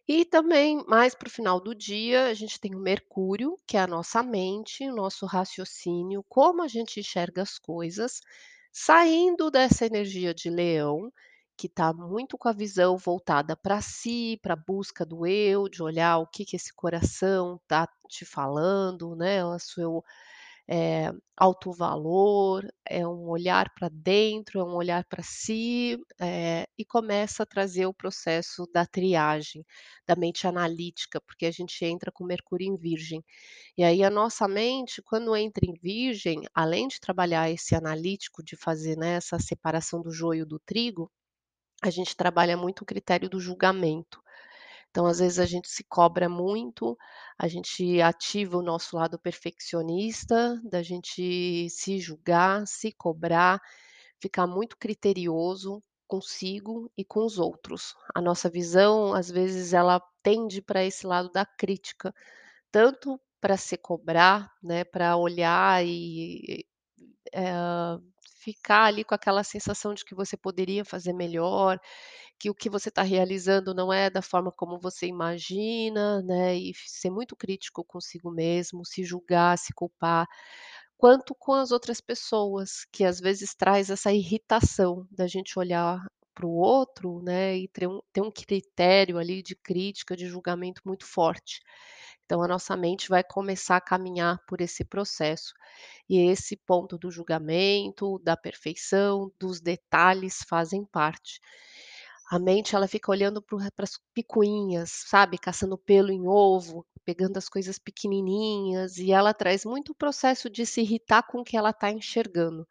E 0.07 0.23
também, 0.25 0.83
mais 0.87 1.13
para 1.13 1.27
o 1.27 1.31
final 1.31 1.59
do 1.59 1.75
dia, 1.75 2.25
a 2.27 2.33
gente 2.33 2.59
tem 2.59 2.73
o 2.75 2.79
Mercúrio, 2.79 3.57
que 3.67 3.75
é 3.77 3.81
a 3.81 3.87
nossa 3.87 4.23
mente, 4.23 4.89
o 4.89 4.95
nosso 4.95 5.25
raciocínio, 5.25 6.23
como 6.29 6.63
a 6.63 6.67
gente 6.67 6.99
enxerga 6.99 7.41
as 7.41 7.59
coisas, 7.59 8.21
saindo 8.71 9.51
dessa 9.51 9.85
energia 9.85 10.33
de 10.33 10.49
Leão 10.49 11.11
que 11.57 11.65
está 11.67 11.91
muito 11.91 12.37
com 12.37 12.47
a 12.47 12.53
visão 12.53 12.97
voltada 12.97 13.55
para 13.57 13.81
si, 13.81 14.39
pra 14.43 14.55
busca 14.55 15.03
do 15.03 15.25
eu, 15.25 15.67
de 15.67 15.81
olhar 15.81 16.19
o 16.19 16.27
que 16.27 16.45
que 16.45 16.55
esse 16.55 16.71
coração 16.73 17.55
está 17.63 17.87
te 18.07 18.23
falando, 18.25 19.15
né, 19.15 19.43
o 19.43 19.57
seu, 19.59 20.03
eh, 20.69 21.11
alto 21.37 21.71
valor, 21.71 22.65
é 22.85 23.05
um 23.07 23.29
olhar 23.29 23.71
para 23.75 23.89
dentro, 23.89 24.59
é 24.59 24.63
um 24.63 24.75
olhar 24.75 25.05
para 25.05 25.23
si, 25.23 25.97
eh, 26.19 26.65
e 26.77 26.85
começa 26.85 27.43
a 27.43 27.45
trazer 27.45 27.85
o 27.85 27.93
processo 27.93 28.65
da 28.73 28.85
triagem, 28.85 29.65
da 30.07 30.15
mente 30.15 30.47
analítica, 30.47 31.21
porque 31.21 31.45
a 31.45 31.51
gente 31.51 31.83
entra 31.85 32.11
com 32.11 32.23
Mercúrio 32.25 32.67
em 32.67 32.77
Virgem. 32.77 33.23
E 33.77 33.83
aí 33.83 34.03
a 34.03 34.09
nossa 34.09 34.47
mente, 34.47 35.01
quando 35.03 35.35
entra 35.35 35.65
em 35.65 35.73
Virgem, 35.81 36.41
além 36.53 36.87
de 36.87 36.99
trabalhar 36.99 37.49
esse 37.51 37.75
analítico, 37.75 38.43
de 38.43 38.55
fazer, 38.57 38.97
né, 38.97 39.13
essa 39.15 39.39
separação 39.39 40.01
do 40.01 40.11
joio 40.11 40.45
do 40.45 40.59
trigo, 40.59 41.11
a 41.83 41.89
gente 41.89 42.15
trabalha 42.15 42.57
muito 42.57 42.81
o 42.81 42.85
critério 42.85 43.29
do 43.29 43.39
julgamento. 43.39 44.21
Então, 44.97 45.05
às 45.05 45.19
vezes, 45.19 45.37
a 45.37 45.45
gente 45.45 45.69
se 45.69 45.83
cobra 45.83 46.27
muito, 46.27 46.97
a 47.37 47.47
gente 47.47 48.01
ativa 48.01 48.57
o 48.57 48.63
nosso 48.63 48.95
lado 48.95 49.19
perfeccionista, 49.19 50.59
da 50.63 50.81
gente 50.81 51.69
se 51.69 51.99
julgar, 51.99 52.65
se 52.65 52.91
cobrar, 52.93 53.61
ficar 54.19 54.47
muito 54.47 54.75
criterioso 54.75 55.83
consigo 56.07 56.91
e 56.97 57.05
com 57.05 57.23
os 57.23 57.37
outros. 57.37 57.93
A 58.15 58.19
nossa 58.19 58.49
visão, 58.49 59.13
às 59.13 59.29
vezes, 59.29 59.71
ela 59.71 60.01
tende 60.23 60.63
para 60.63 60.83
esse 60.83 61.05
lado 61.05 61.31
da 61.31 61.45
crítica, 61.45 62.11
tanto 62.71 63.21
para 63.39 63.55
se 63.55 63.77
cobrar, 63.77 64.51
né, 64.63 64.83
para 64.83 65.15
olhar 65.15 65.85
e, 65.85 66.65
eh, 67.33 67.99
ficar 68.47 68.85
ali 68.85 69.03
com 69.03 69.13
aquela 69.13 69.43
sensação 69.43 69.93
de 69.93 70.05
que 70.05 70.15
você 70.15 70.37
poderia 70.37 70.85
fazer 70.85 71.11
melhor, 71.13 71.77
que 72.39 72.49
o 72.49 72.55
que 72.55 72.69
você 72.69 72.89
está 72.89 73.01
realizando 73.03 73.73
não 73.75 73.91
é 73.93 74.09
da 74.09 74.21
forma 74.21 74.51
como 74.51 74.79
você 74.79 75.07
imagina, 75.07 76.21
né, 76.23 76.55
e 76.55 76.71
ser 76.75 77.09
muito 77.11 77.35
crítico 77.35 77.83
consigo 77.83 78.31
mesmo, 78.31 78.85
se 78.85 79.03
julgar, 79.03 79.57
se 79.57 79.73
culpar, 79.73 80.27
quanto 80.97 81.35
com 81.35 81.53
as 81.53 81.71
outras 81.71 82.01
pessoas, 82.01 82.85
que 82.91 83.03
às 83.05 83.19
vezes 83.19 83.55
traz 83.55 83.89
essa 83.89 84.11
irritação 84.13 85.07
da 85.11 85.27
gente 85.27 85.59
olhar 85.59 85.99
para 86.37 86.45
o 86.45 86.53
outro, 86.55 87.19
né, 87.23 87.57
e 87.57 87.67
ter 87.67 87.87
um 87.87 87.99
ter 88.13 88.21
um 88.21 88.31
critério 88.31 89.17
ali 89.17 89.41
de 89.41 89.55
crítica, 89.55 90.15
de 90.15 90.27
julgamento 90.27 90.83
muito 90.85 91.05
forte. 91.05 91.61
Então 92.25 92.43
a 92.43 92.47
nossa 92.47 92.77
mente 92.77 93.09
vai 93.09 93.23
começar 93.23 93.77
a 93.77 93.81
caminhar 93.81 94.39
por 94.47 94.61
esse 94.61 94.85
processo. 94.85 95.53
E 96.09 96.19
esse 96.19 96.55
ponto 96.57 96.97
do 96.97 97.09
julgamento, 97.09 98.19
da 98.19 98.37
perfeição, 98.37 99.31
dos 99.39 99.61
detalhes 99.61 100.43
fazem 100.47 100.85
parte. 100.85 101.39
A 102.29 102.37
mente 102.37 102.75
ela 102.75 102.87
fica 102.87 103.09
olhando 103.09 103.41
para 103.41 103.71
as 103.79 103.97
picuinhas, 104.13 104.91
sabe, 105.07 105.37
caçando 105.37 105.77
pelo 105.77 106.11
em 106.11 106.27
ovo, 106.27 106.85
pegando 107.05 107.37
as 107.37 107.47
coisas 107.49 107.79
pequenininhas, 107.79 108.97
e 108.97 109.11
ela 109.13 109.33
traz 109.33 109.63
muito 109.65 109.93
o 109.93 109.95
processo 109.95 110.49
de 110.49 110.65
se 110.65 110.81
irritar 110.81 111.23
com 111.23 111.39
o 111.39 111.43
que 111.43 111.55
ela 111.57 111.69
está 111.69 111.89
enxergando. 111.89 112.67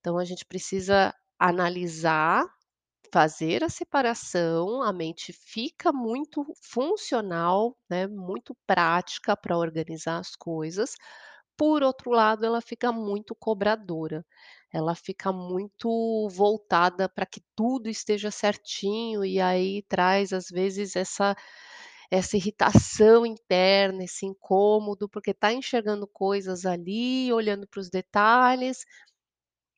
Então 0.00 0.16
a 0.16 0.24
gente 0.24 0.44
precisa 0.44 1.12
analisar, 1.38 2.46
fazer 3.14 3.64
a 3.64 3.70
separação, 3.70 4.82
a 4.82 4.92
mente 4.92 5.32
fica 5.32 5.92
muito 5.92 6.44
funcional, 6.62 7.76
né, 7.90 8.08
muito 8.08 8.56
prática 8.66 9.36
para 9.36 9.56
organizar 9.58 10.18
as 10.18 10.36
coisas, 10.36 10.96
por 11.56 11.82
outro 11.84 12.10
lado, 12.12 12.44
ela 12.46 12.60
fica 12.60 12.92
muito 12.92 13.34
cobradora, 13.36 14.26
ela 14.72 14.94
fica 14.96 15.32
muito 15.32 16.28
voltada 16.30 17.08
para 17.08 17.26
que 17.26 17.40
tudo 17.56 17.88
esteja 17.90 18.30
certinho, 18.32 19.24
e 19.24 19.40
aí 19.40 19.82
traz, 19.88 20.32
às 20.32 20.48
vezes, 20.50 20.96
essa 20.96 21.36
essa 22.10 22.36
irritação 22.36 23.26
interna, 23.26 24.04
esse 24.04 24.26
incômodo, 24.26 25.08
porque 25.08 25.32
está 25.32 25.52
enxergando 25.52 26.06
coisas 26.06 26.66
ali, 26.66 27.32
olhando 27.32 27.66
para 27.68 27.80
os 27.80 27.90
detalhes, 27.90 28.84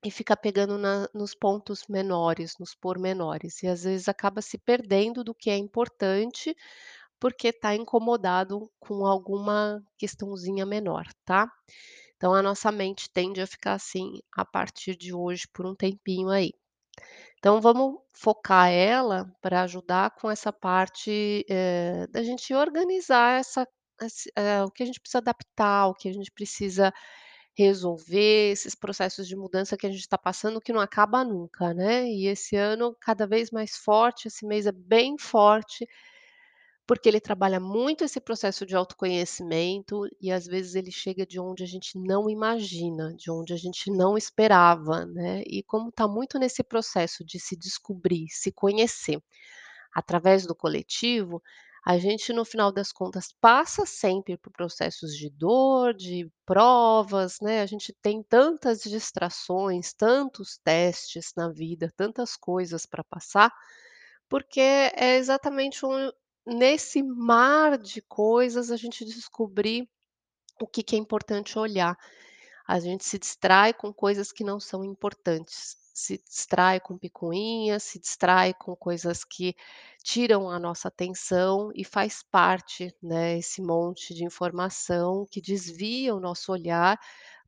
e 0.05 0.11
fica 0.11 0.37
pegando 0.37 0.79
na 0.79 1.09
nos 1.15 1.35
pontos 1.35 1.85
menores, 1.89 2.55
nos 2.59 2.75
pormenores, 2.75 3.63
e 3.63 3.67
às 3.69 3.85
vezes 3.85 4.09
acaba 4.09 4.43
se 4.43 4.59
perdendo 4.59 5.25
do 5.25 5.35
que 5.35 5.51
é 5.51 5.57
importante, 5.57 6.55
porque 7.21 7.49
está 7.49 7.75
incomodado 7.75 8.71
com 8.81 9.07
alguma 9.07 9.83
questãozinha 9.99 10.67
menor, 10.67 11.07
tá. 11.25 11.51
Então 12.17 12.35
a 12.35 12.43
nossa 12.43 12.73
mente 12.73 13.11
tende 13.13 13.41
a 13.43 13.47
ficar 13.47 13.75
assim, 13.75 14.21
a 14.37 14.45
partir 14.45 14.97
de 14.97 15.15
hoje, 15.15 15.47
por 15.55 15.67
um 15.67 15.75
tempinho 15.77 16.31
aí. 16.31 16.53
Então 17.39 17.61
vamos 17.61 18.01
focar 18.15 18.71
ela 18.71 19.31
para 19.43 19.63
ajudar 19.63 20.11
com 20.13 20.31
essa 20.31 20.53
parte, 20.53 21.45
eh, 21.49 22.07
da 22.11 22.23
gente 22.23 22.53
organizar 22.55 23.41
essa 23.41 23.67
esse 24.03 24.31
eh, 24.37 24.63
o 24.65 24.71
que 24.71 24.83
a 24.83 24.87
gente 24.87 25.01
precisa 25.01 25.19
adaptar, 25.19 25.89
o 25.89 25.95
que 25.95 26.09
a 26.09 26.13
gente 26.13 26.31
precisa 26.33 26.93
resolver, 27.57 28.53
esses 28.53 28.75
processos 28.75 29.27
de 29.29 29.37
mudança 29.37 29.77
que 29.77 29.87
a 29.87 29.91
gente 29.91 30.01
está 30.01 30.19
passando, 30.19 30.61
que 30.61 30.73
não 30.73 30.81
acaba 30.81 31.25
nunca, 31.25 31.75
né. 31.75 32.07
E 32.09 32.27
esse 32.27 32.57
ano 32.57 32.97
cada 33.01 33.27
vez 33.27 33.51
mais 33.51 33.77
forte, 33.77 34.29
esse 34.29 34.47
mês 34.47 34.67
é 34.67 34.73
bem 34.73 35.17
forte, 35.19 35.87
porque 36.87 37.09
ele 37.09 37.21
trabalha 37.21 37.61
muito 37.61 38.05
esse 38.05 38.21
processo 38.21 38.67
de 38.67 38.77
autoconhecimento 38.77 40.03
e, 40.21 40.33
às 40.33 40.47
vezes, 40.47 40.75
ele 40.77 40.91
chega 40.93 41.27
de 41.27 41.41
onde 41.41 41.65
a 41.65 41.67
gente 41.67 41.99
não 41.99 42.31
imagina, 42.31 43.15
de 43.17 43.31
onde 43.31 43.53
a 43.55 43.57
gente 43.57 43.91
não 43.91 44.17
esperava, 44.19 45.07
né. 45.07 45.43
E 45.47 45.63
como 45.65 45.91
está 45.91 46.09
muito 46.09 46.39
nesse 46.39 46.63
processo 46.65 47.25
de 47.25 47.41
se 47.41 47.57
descobrir, 47.57 48.27
se 48.31 48.53
conhecer, 48.53 49.21
através 49.95 50.47
do 50.47 50.55
coletivo, 50.57 51.43
a 51.87 51.99
gente, 51.99 52.33
no 52.33 52.45
final 52.45 52.73
das 52.73 52.93
contas, 52.93 53.29
passa 53.41 53.87
sempre 53.87 54.37
por 54.37 54.53
processos 54.53 55.17
de 55.17 55.31
dor, 55.31 55.95
de 55.95 56.29
provas, 56.45 57.39
né, 57.41 57.63
a 57.63 57.67
gente 57.67 57.95
tem 58.03 58.25
tantas 58.25 58.83
distrações, 58.83 59.95
tantos 59.95 60.59
testes 60.65 61.33
na 61.37 61.49
vida, 61.51 61.93
tantas 61.97 62.37
coisas 62.37 62.87
para 62.87 63.05
passar, 63.05 63.53
porque 64.29 64.61
é 64.61 65.17
exatamente 65.19 65.87
um 65.87 66.11
nesse 66.47 67.03
mar 67.03 67.79
de 67.79 68.03
coisas, 68.03 68.71
a 68.71 68.77
gente 68.77 69.05
descobrir 69.05 69.89
o 70.61 70.67
que 70.67 70.83
que 70.83 70.97
é 70.97 70.99
importante 70.99 71.59
olhar. 71.59 71.97
A 72.67 72.81
gente 72.81 73.05
se 73.05 73.19
distrai 73.19 73.75
com 73.75 73.93
coisas 73.93 74.33
que 74.33 74.45
não 74.45 74.61
são 74.61 74.85
importantes, 74.85 75.77
se 75.97 76.23
distrai 76.29 76.79
com 76.79 76.99
picuinhas, 76.99 77.83
se 77.85 77.99
distrai 77.99 78.53
com 78.53 78.77
coisas 78.77 79.25
que 79.25 79.57
tiram 80.05 80.51
a 80.51 80.59
nossa 80.59 80.89
atenção 80.89 81.71
e 81.75 81.85
faz 81.85 82.23
parte, 82.23 82.95
né, 83.03 83.39
esse 83.39 83.63
monte 83.63 84.13
de 84.15 84.23
informação 84.23 85.27
que 85.31 85.41
desvia 85.41 86.15
o 86.15 86.21
nosso 86.21 86.53
olhar, 86.53 86.99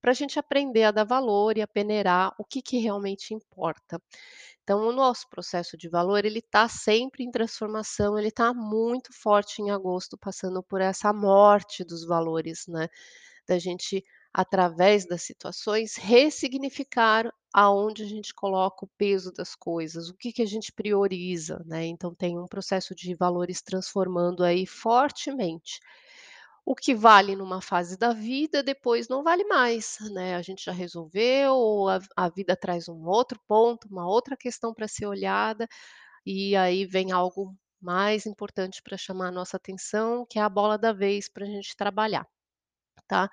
para 0.01 0.13
a 0.13 0.15
gente 0.15 0.39
aprender 0.39 0.85
a 0.85 0.91
dar 0.93 1.05
valor 1.05 1.59
e 1.59 1.63
a 1.63 1.67
peneirar 1.67 2.33
o 2.39 2.45
que 2.45 2.63
que 2.63 2.79
realmente 2.79 3.35
importa. 3.35 4.01
Então 4.63 4.81
o 4.87 4.93
nosso 4.93 5.29
processo 5.29 5.77
de 5.77 5.89
valor, 5.89 6.25
ele 6.25 6.39
está 6.39 6.69
sempre 6.69 7.25
em 7.25 7.31
transformação, 7.31 8.19
ele 8.19 8.29
está 8.29 8.55
muito 8.55 9.13
forte 9.13 9.61
em 9.61 9.71
agosto, 9.71 10.17
passando 10.17 10.63
por 10.63 10.81
essa 10.81 11.13
morte 11.13 11.85
dos 11.85 12.07
valores, 12.07 12.67
né, 12.67 12.89
da 13.47 13.59
gente, 13.59 14.05
através 14.35 15.07
das 15.07 15.23
situações, 15.23 15.97
ressignificar 15.97 17.33
aonde 17.55 18.03
a 18.05 18.07
gente 18.07 18.35
coloca 18.35 18.85
o 18.85 18.91
peso 18.99 19.33
das 19.33 19.55
coisas, 19.57 20.09
o 20.11 20.15
que 20.17 20.33
que 20.33 20.43
a 20.43 20.47
gente 20.47 20.73
prioriza, 20.73 21.63
né, 21.67 21.87
então 21.87 22.15
tem 22.15 22.39
um 22.39 22.47
processo 22.47 22.95
de 22.95 23.15
valores 23.15 23.63
transformando 23.63 24.45
aí 24.45 24.67
fortemente. 24.67 25.81
O 26.67 26.75
que 26.75 26.95
vale 26.95 27.35
numa 27.37 27.63
fase 27.63 27.97
da 27.99 28.13
vida, 28.13 28.63
depois 28.63 29.09
não 29.09 29.23
vale 29.25 29.45
mais, 29.45 29.97
né, 30.13 30.35
a 30.37 30.43
gente 30.43 30.65
já 30.67 30.73
resolveu, 30.73 31.89
a 31.89 31.99
a 32.17 32.29
vida 32.29 32.57
traz 32.57 32.89
um 32.89 33.07
outro 33.07 33.41
ponto, 33.49 33.89
uma 33.89 34.07
outra 34.09 34.37
questão 34.37 34.75
para 34.75 34.87
ser 34.89 35.07
olhada, 35.07 35.67
e 36.27 36.57
aí 36.57 36.87
vem 36.87 37.13
algo 37.13 37.55
mais 37.81 38.27
importante 38.27 38.83
para 38.83 38.97
chamar 38.99 39.29
a 39.29 39.33
nossa 39.33 39.57
atenção, 39.59 40.27
que 40.31 40.39
é 40.39 40.43
a 40.43 40.49
bola 40.51 40.79
da 40.79 40.93
vez 40.93 41.29
para 41.31 41.45
a 41.47 41.49
gente 41.49 41.77
trabalhar, 41.77 42.27
tá. 43.09 43.31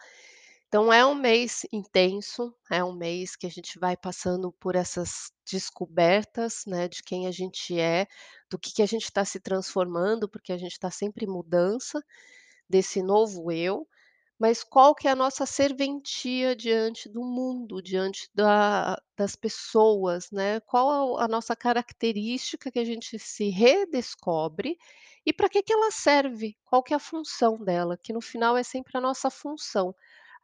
Então 0.76 0.92
é 0.92 1.06
um 1.06 1.16
mês 1.16 1.66
intenso, 1.72 2.54
é 2.70 2.84
um 2.84 2.92
mês 2.92 3.38
que 3.38 3.48
a 3.48 3.50
gente 3.50 3.80
vai 3.80 3.96
passando 3.96 4.52
por 4.52 4.76
essas 4.76 5.32
descobertas, 5.50 6.66
né, 6.68 6.90
de 6.90 7.02
quem 7.02 7.28
a 7.28 7.32
gente 7.32 7.80
é, 7.80 8.06
do 8.50 8.60
que 8.60 8.74
que 8.74 8.82
a 8.82 8.86
gente 8.86 9.06
está 9.06 9.24
se 9.24 9.40
transformando, 9.40 10.28
porque 10.28 10.52
a 10.52 10.58
gente 10.58 10.74
está 10.74 10.92
sempre 10.92 11.24
em 11.24 11.30
mudança, 11.30 12.04
desse 12.70 13.02
novo 13.02 13.54
eu, 13.54 13.88
mas 14.38 14.66
qual 14.66 14.94
que 14.94 15.08
é 15.08 15.12
a 15.12 15.16
nossa 15.16 15.46
serventia 15.46 16.54
diante 16.54 17.08
do 17.08 17.22
mundo, 17.24 17.82
diante 17.82 18.30
da 18.36 19.02
das 19.18 19.34
pessoas, 19.34 20.30
né, 20.30 20.60
qual 20.60 21.18
a 21.18 21.28
nossa 21.30 21.56
característica 21.56 22.70
que 22.70 22.80
a 22.80 22.84
gente 22.84 23.18
se 23.18 23.50
redescobre, 23.50 24.78
e 25.26 25.32
para 25.32 25.48
que 25.48 25.64
que 25.64 25.74
ela 25.74 25.90
serve, 25.90 26.58
qual 26.66 26.84
que 26.84 26.94
é 26.94 26.98
a 26.98 27.00
função 27.00 27.58
dela, 27.64 27.98
que 27.98 28.12
no 28.12 28.20
final 28.20 28.58
é 28.58 28.64
sempre 28.64 28.98
a 28.98 29.02
nossa 29.02 29.30
função. 29.30 29.96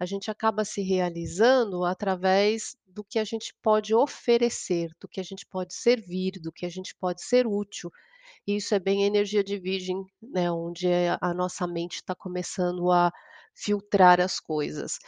A 0.02 0.06
gente 0.06 0.32
acaba 0.32 0.66
se 0.66 0.82
realizando 0.82 1.86
através 1.86 2.76
do 2.88 3.04
que 3.04 3.20
a 3.20 3.24
gente 3.24 3.54
pode 3.62 3.94
oferecer, 3.96 4.90
do 5.00 5.08
que 5.08 5.20
a 5.20 5.24
gente 5.24 5.46
pode 5.46 5.74
servir, 5.76 6.34
do 6.42 6.52
que 6.52 6.66
a 6.66 6.70
gente 6.70 6.96
pode 6.96 7.24
ser 7.24 7.46
útil. 7.48 7.92
E 8.48 8.58
isso 8.58 8.76
é 8.76 8.80
bem 8.80 9.04
energia 9.04 9.44
de 9.44 9.58
Virgem, 9.60 10.04
né, 10.22 10.52
onde 10.52 10.88
a 10.88 11.18
a 11.22 11.34
nossa 11.34 11.68
mente 11.68 11.98
está 11.98 12.16
começando 12.16 12.92
a 12.92 13.12
filtrar 13.56 14.20
as 14.22 14.40
coisas. 14.40 15.00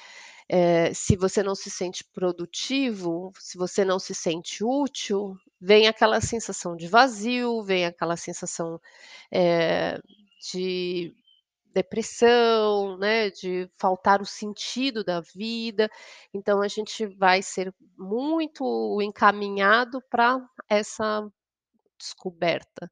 Eh, 0.50 0.94
se 0.94 1.16
você 1.16 1.42
não 1.44 1.56
se 1.56 1.70
sente 1.72 2.04
produtivo, 2.14 3.32
se 3.40 3.58
você 3.58 3.86
não 3.86 4.00
se 4.00 4.14
sente 4.16 4.64
útil, 4.64 5.36
vem 5.62 5.88
aquela 5.88 6.22
sensação 6.22 6.76
de 6.76 6.88
vazio, 6.88 7.64
vem 7.64 7.86
aquela 7.86 8.18
sensação, 8.18 8.80
eh, 9.32 10.00
de 10.54 11.14
depressão, 11.74 12.98
né, 12.98 13.30
de 13.30 13.70
faltar 13.80 14.22
o 14.22 14.25
sentido 14.25 15.03
da 15.03 15.22
vida, 15.22 15.89
então 16.34 16.62
a 16.62 16.68
gente 16.68 17.06
vai 17.06 17.42
ser 17.42 17.74
muito 17.98 19.00
encaminhado 19.01 20.01
para 20.10 20.39
essa 20.70 21.27
descoberta, 22.00 22.92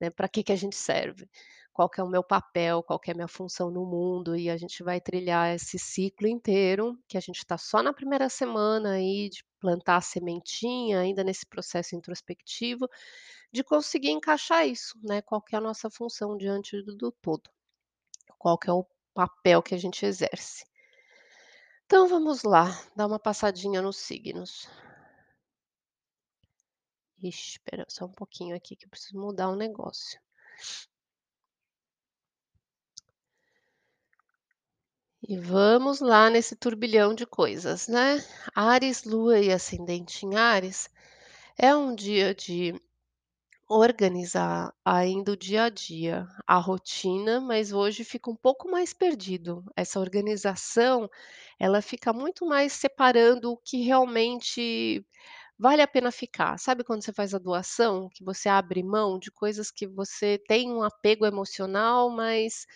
né, 0.00 0.10
para 0.10 0.28
que 0.28 0.42
que 0.42 0.52
a 0.52 0.56
gente 0.56 0.76
serve, 0.76 1.28
qual 1.72 1.90
é 1.98 2.02
o 2.02 2.08
meu 2.08 2.22
papel, 2.22 2.82
qual 2.82 3.00
é 3.06 3.12
a 3.12 3.14
minha 3.14 3.28
função 3.28 3.70
no 3.70 3.84
mundo, 3.86 4.36
e 4.36 4.50
a 4.50 4.56
gente 4.56 4.82
vai 4.82 5.00
trilhar 5.00 5.54
esse 5.54 5.78
ciclo 5.78 6.28
inteiro, 6.28 6.98
que 7.08 7.16
a 7.16 7.20
gente 7.20 7.38
está 7.38 7.56
só 7.58 7.82
na 7.82 7.92
primeira 7.92 8.28
semana 8.28 8.92
aí 8.92 9.28
de 9.30 9.44
plantar 9.60 9.96
a 9.96 10.00
sementinha, 10.00 11.00
ainda 11.00 11.24
nesse 11.24 11.46
processo 11.46 11.96
introspectivo, 11.96 12.88
de 13.52 13.64
conseguir 13.64 14.10
encaixar 14.10 14.66
isso, 14.66 14.98
né, 15.02 15.22
qual 15.22 15.42
é 15.52 15.56
a 15.56 15.60
nossa 15.60 15.90
função 15.90 16.36
diante 16.36 16.82
do 16.82 17.12
todo, 17.12 17.50
qual 18.42 18.58
que 18.58 18.68
é 18.68 18.72
o 18.72 18.84
papel 19.14 19.62
que 19.62 19.72
a 19.72 19.78
gente 19.78 20.04
exerce. 20.04 20.64
Então 21.86 22.08
vamos 22.08 22.42
lá, 22.42 22.66
dar 22.96 23.06
uma 23.06 23.18
passadinha 23.18 23.80
nos 23.80 23.98
signos. 23.98 24.68
Ixi, 27.22 27.50
espera 27.52 27.86
só 27.88 28.04
um 28.04 28.10
pouquinho 28.10 28.56
aqui 28.56 28.74
que 28.74 28.84
eu 28.84 28.90
preciso 28.90 29.16
mudar 29.16 29.48
um 29.48 29.54
negócio. 29.54 30.20
E 35.22 35.38
vamos 35.38 36.00
lá 36.00 36.28
nesse 36.28 36.56
turbilhão 36.56 37.14
de 37.14 37.24
coisas, 37.24 37.86
né. 37.86 38.18
Áries, 38.56 39.04
Lua 39.04 39.38
e 39.38 39.52
ascendente 39.52 40.26
em 40.26 40.34
Áries, 40.34 40.90
é 41.56 41.72
um 41.76 41.94
dia 41.94 42.34
de 42.34 42.74
organizar 43.74 44.72
ainda 44.84 45.32
o 45.32 45.36
dia 45.36 45.64
a 45.64 45.68
dia, 45.70 46.26
a 46.46 46.58
rotina, 46.58 47.40
mas 47.40 47.72
hoje 47.72 48.04
fica 48.04 48.30
um 48.30 48.36
pouco 48.36 48.70
mais 48.70 48.92
perdido. 48.92 49.64
Essa 49.76 50.00
organização, 50.00 51.08
ela 51.58 51.80
fica 51.82 52.12
muito 52.12 52.46
mais 52.46 52.72
separando 52.74 53.52
o 53.52 53.56
que 53.56 53.82
realmente 53.82 55.04
vale 55.58 55.82
a 55.82 55.88
pena 55.88 56.10
ficar. 56.12 56.58
Sabe 56.58 56.84
quando 56.84 57.04
você 57.04 57.12
faz 57.12 57.34
a 57.34 57.38
doação, 57.38 58.08
que 58.12 58.24
você 58.24 58.48
abre 58.48 58.82
mão 58.82 59.18
de 59.18 59.30
coisas 59.30 59.70
que 59.70 59.86
você 59.86 60.38
tem 60.48 60.70
um 60.72 60.82
apego 60.82 61.26
emocional, 61.26 62.10
mas, 62.10 62.66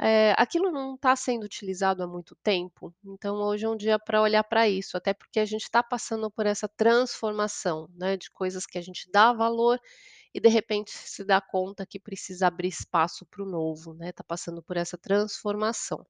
eh, 0.00 0.34
aquilo 0.38 0.70
não 0.70 0.94
está 0.94 1.16
sendo 1.16 1.44
utilizado 1.44 2.02
há 2.02 2.06
muito 2.06 2.36
tempo? 2.42 2.94
Então 3.04 3.36
hoje 3.36 3.64
é 3.66 3.68
um 3.68 3.76
dia 3.76 3.98
para 3.98 4.22
olhar 4.22 4.44
para 4.44 4.68
isso, 4.68 4.96
até 4.96 5.12
porque 5.14 5.40
a 5.40 5.44
gente 5.46 5.62
está 5.64 5.82
passando 5.82 6.30
por 6.30 6.46
essa 6.46 6.68
transformação, 6.68 7.88
né, 7.96 8.16
de 8.16 8.30
coisas 8.30 8.66
que 8.66 8.78
a 8.78 8.82
gente 8.82 9.10
dá 9.12 9.32
valor 9.32 9.80
e 10.38 10.40
de 10.40 10.48
repente 10.48 10.90
se 10.92 11.24
dá 11.24 11.40
conta 11.40 11.84
que 11.86 11.98
precisa 12.00 12.46
abrir 12.46 12.68
espaço 12.68 13.26
para 13.26 13.42
o 13.42 13.46
novo, 13.46 13.92
né, 13.94 14.10
está 14.10 14.22
passando 14.24 14.62
por 14.62 14.76
essa 14.76 14.96
transformação. 14.96 16.06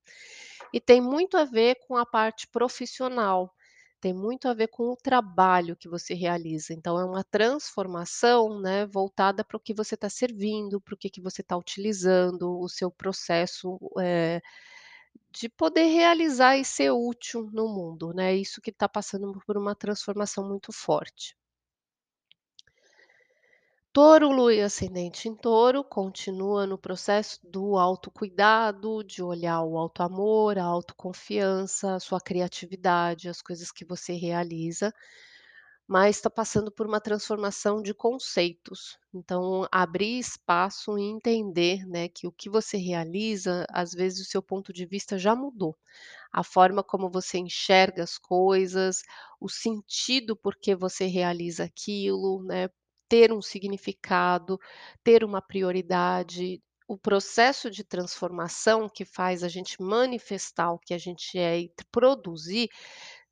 E 0.72 0.80
tem 0.80 1.00
muito 1.00 1.36
a 1.36 1.44
ver 1.44 1.76
com 1.86 1.96
a 1.96 2.06
parte 2.06 2.46
profissional, 2.48 3.52
tem 4.00 4.14
muito 4.14 4.48
a 4.48 4.54
ver 4.54 4.68
com 4.68 4.84
o 4.92 4.96
trabalho 4.96 5.76
que 5.76 5.88
você 5.88 6.14
realiza, 6.14 6.72
então 6.74 6.98
é 7.00 7.04
uma 7.04 7.24
transformação, 7.24 8.60
né, 8.60 8.86
voltada 8.86 9.44
para 9.44 9.56
o 9.56 9.60
que 9.60 9.74
você 9.74 9.94
está 9.94 10.08
servindo, 10.10 10.80
para 10.80 10.94
o 10.94 10.98
que 10.98 11.10
que 11.10 11.20
você 11.20 11.42
está 11.42 11.56
utilizando, 11.56 12.58
o 12.60 12.68
seu 12.68 12.90
processo, 12.90 13.78
eh, 14.00 14.40
de 15.32 15.48
poder 15.48 15.84
realizar 15.86 16.56
e 16.58 16.64
ser 16.64 16.90
útil 16.92 17.50
no 17.52 17.68
mundo, 17.68 18.12
né, 18.14 18.34
isso 18.36 18.60
que 18.60 18.70
está 18.70 18.88
passando 18.88 19.32
por 19.46 19.56
uma 19.58 19.74
transformação 19.74 20.46
muito 20.48 20.72
forte. 20.72 21.36
Touro, 24.00 24.28
Lua 24.30 24.54
e 24.54 24.60
ascendente 24.62 25.28
em 25.28 25.34
Touro, 25.34 25.82
continua 25.82 26.68
no 26.68 26.78
processo 26.78 27.40
do 27.42 27.76
autocuidado, 27.76 29.02
de 29.02 29.24
olhar 29.24 29.60
o 29.64 29.76
autoamor, 29.76 30.56
a 30.56 30.62
autoconfiança, 30.62 31.96
a 31.96 31.98
sua 31.98 32.20
criatividade, 32.20 33.28
as 33.28 33.42
coisas 33.42 33.72
que 33.72 33.84
você 33.84 34.12
realiza, 34.12 34.94
mas 35.86 36.16
está 36.16 36.30
passando 36.30 36.70
por 36.70 36.86
uma 36.86 37.00
transformação 37.00 37.82
de 37.82 37.94
conceitos. 37.94 38.96
Então, 39.12 39.66
abrir 39.72 40.18
espaço 40.18 40.98
e 40.98 41.02
entender, 41.02 41.84
né, 41.86 42.08
que 42.08 42.26
o 42.26 42.32
que 42.32 42.48
você 42.48 42.76
realiza, 42.76 43.66
às 43.70 43.92
vezes 43.92 44.26
o 44.26 44.30
seu 44.30 44.42
ponto 44.42 44.72
de 44.72 44.86
vista 44.86 45.18
já 45.18 45.34
mudou. 45.34 45.76
A 46.32 46.44
forma 46.44 46.84
como 46.84 47.10
você 47.10 47.38
enxerga 47.38 48.04
as 48.04 48.18
coisas, 48.18 49.02
o 49.40 49.48
sentido 49.48 50.36
por 50.36 50.56
que 50.56 50.76
você 50.76 51.06
realiza 51.06 51.64
aquilo, 51.64 52.42
né, 52.44 52.68
ter 53.08 53.32
um 53.32 53.40
significado, 53.40 54.60
ter 55.02 55.24
uma 55.24 55.40
prioridade, 55.40 56.62
o 56.86 56.96
processo 56.96 57.70
de 57.70 57.84
transformação 57.84 58.88
que 58.88 59.04
faz 59.04 59.42
a 59.44 59.48
gente 59.48 59.80
manifestar 59.82 60.72
o 60.72 60.78
que 60.78 60.94
a 60.94 60.98
gente 60.98 61.38
é 61.38 61.58
e 61.60 61.72
produzir, 61.90 62.68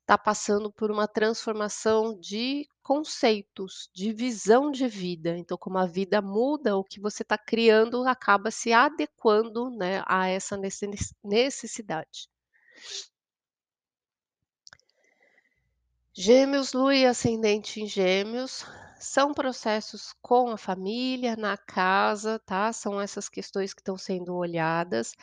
está 0.01 0.17
passando 0.17 0.71
por 0.71 0.89
uma 0.89 1.07
transformação 1.07 2.17
de 2.17 2.65
conceitos, 2.81 3.89
de 3.93 4.13
visão 4.13 4.71
de 4.71 4.87
vida. 4.87 5.37
Então, 5.37 5.57
como 5.57 5.77
a 5.77 5.85
vida 5.85 6.21
muda, 6.21 6.77
o 6.77 6.83
que 6.83 7.01
você 7.01 7.23
está 7.23 7.37
criando 7.37 8.07
acaba 8.07 8.49
se 8.49 8.71
adequando, 8.71 9.69
né, 9.69 10.01
a 10.07 10.27
essa 10.27 10.57
necessidade. 11.23 12.29
Gêmeos, 16.13 16.71
Lua 16.73 16.95
e 16.95 17.05
ascendente 17.05 17.81
em 17.81 17.87
Gêmeos, 17.87 18.65
são 18.99 19.33
processos 19.33 20.13
com 20.21 20.49
a 20.51 20.57
família, 20.57 21.35
na 21.35 21.57
casa, 21.57 22.39
tá, 22.45 22.71
são 22.73 22.99
essas 23.01 23.29
questões 23.29 23.73
que 23.73 23.81
estão 23.81 23.97
sendo 23.97 24.35
olhadas, 24.35 25.13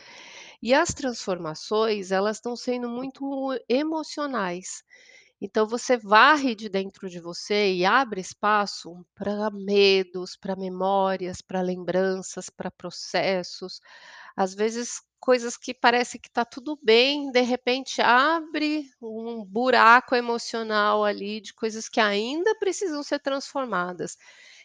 e 0.63 0.75
as 0.75 0.95
transformações, 0.95 2.11
elas 2.13 2.37
estão 2.39 2.57
sendo 2.57 2.89
muito 2.89 3.25
emocionais. 3.69 4.83
Então 5.41 5.67
você 5.67 5.97
varre 5.97 6.55
de 6.55 6.69
dentro 6.69 7.09
de 7.11 7.21
você 7.21 7.75
e 7.75 7.85
abre 7.85 8.21
espaço 8.21 9.05
para 9.15 9.51
medos, 9.51 10.37
para 10.37 10.57
memórias, 10.57 11.43
para 11.43 11.61
lembranças, 11.61 12.49
para 12.49 12.71
processos, 12.71 13.81
às 14.37 14.55
vezes 14.55 15.03
coisas 15.21 15.57
que 15.57 15.73
parece 15.75 16.19
que 16.19 16.29
está 16.29 16.45
tudo 16.45 16.79
bem, 16.83 17.31
de 17.33 17.41
repente 17.41 18.01
abre 18.03 18.91
um 19.01 19.45
buraco 19.45 20.15
emocional 20.15 21.05
ali 21.05 21.41
de 21.41 21.55
coisas 21.55 21.89
que 21.89 22.01
ainda 22.01 22.55
precisam 22.59 23.03
ser 23.03 23.21
transformadas, 23.21 24.17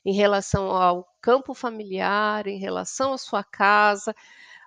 em 0.05 0.13
relação 0.13 0.71
ao 0.71 1.07
campo 1.21 1.53
familiar, 1.53 2.47
em 2.47 2.59
relação 2.59 3.13
à 3.13 3.17
sua 3.17 3.43
casa, 3.43 4.13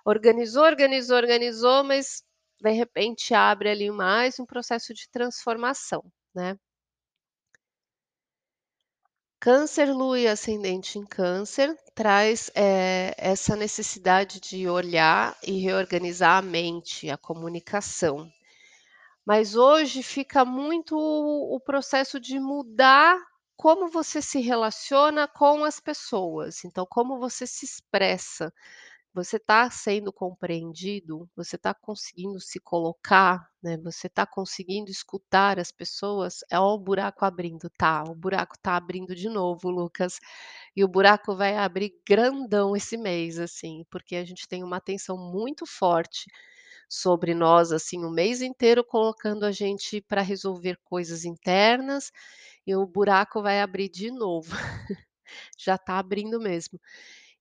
organizou, 0.05 0.63
organizou, 0.65 1.17
organizou, 1.17 1.83
mas 1.83 2.23
de 2.61 2.71
repente 2.71 3.33
abre 3.33 3.69
ali 3.69 3.91
mais 3.91 4.39
um 4.39 4.45
processo 4.45 4.93
de 4.93 5.09
transformação, 5.09 6.03
né. 6.35 6.57
Câncer, 9.43 9.91
Lua 9.93 10.17
e 10.21 10.25
ascendente 10.25 10.97
em 10.97 11.03
Câncer, 11.05 11.77
traz, 11.93 12.49
eh, 12.55 13.13
essa 13.17 13.57
necessidade 13.57 14.39
de 14.39 14.69
olhar 14.69 15.35
e 15.43 15.59
reorganizar 15.59 16.37
a 16.37 16.41
mente, 16.41 17.09
a 17.09 17.17
comunicação. 17.17 18.31
Mas 19.25 19.55
hoje 19.55 20.03
fica 20.03 20.45
muito 20.45 20.95
o 20.97 21.55
o 21.55 21.59
processo 21.59 22.19
de 22.19 22.39
mudar 22.39 23.17
como 23.57 23.89
você 23.89 24.21
se 24.21 24.39
relaciona 24.41 25.27
com 25.27 25.63
as 25.65 25.79
pessoas, 25.79 26.65
então 26.65 26.85
como 26.89 27.19
você 27.19 27.45
se 27.47 27.65
expressa. 27.65 28.53
Você 29.15 29.37
está 29.37 29.69
sendo 29.69 30.11
compreendido? 30.11 31.29
Você 31.35 31.55
está 31.55 31.71
conseguindo 31.71 32.39
se 32.39 32.59
colocar, 32.59 33.47
né, 33.61 33.77
você 33.77 34.07
está 34.07 34.25
conseguindo 34.25 34.89
escutar 34.89 35.59
as 35.59 35.71
pessoas? 35.71 36.39
É 36.49 36.59
o 36.59 36.77
buraco 36.79 37.23
abrindo, 37.23 37.69
tá, 37.77 38.03
o 38.03 38.15
buraco 38.15 38.55
está 38.55 38.75
abrindo 38.75 39.13
de 39.15 39.29
novo, 39.29 39.69
Lucas, 39.69 40.19
e 40.75 40.83
o 40.83 40.87
buraco 40.87 41.35
vai 41.35 41.55
abrir 41.57 41.93
grandão 42.07 42.75
esse 42.75 42.97
mês, 42.97 43.37
assim, 43.39 43.85
porque 43.91 44.15
a 44.15 44.25
gente 44.25 44.47
tem 44.47 44.63
uma 44.63 44.81
tensão 44.81 45.15
muito 45.17 45.65
forte 45.67 46.25
sobre 46.89 47.35
nós, 47.35 47.71
assim, 47.71 48.05
o 48.05 48.09
mês 48.11 48.41
inteiro 48.41 48.83
colocando 48.83 49.45
a 49.45 49.51
gente 49.51 50.01
para 50.01 50.21
resolver 50.21 50.79
coisas 50.83 51.25
internas, 51.25 52.11
e 52.67 52.75
o 52.75 52.85
buraco 52.87 53.41
vai 53.43 53.61
abrir 53.61 53.89
de 53.89 54.11
novo. 54.11 54.51
Já 55.57 55.75
está 55.75 55.99
abrindo 55.99 56.39
mesmo. 56.39 56.79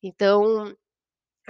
Então 0.03 0.75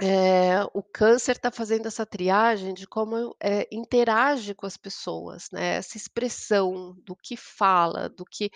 Eh, 0.01 0.59
o 0.73 0.81
câncer 0.81 1.33
está 1.35 1.51
fazendo 1.51 1.85
essa 1.87 2.03
triagem 2.03 2.73
de 2.73 2.87
como, 2.87 3.35
eh, 3.39 3.67
interage 3.71 4.55
com 4.55 4.65
as 4.65 4.75
pessoas, 4.75 5.49
né, 5.51 5.75
essa 5.75 5.97
expressão 5.97 6.95
do 7.05 7.15
que 7.15 7.37
fala, 7.37 8.09
do 8.09 8.25
que, 8.25 8.49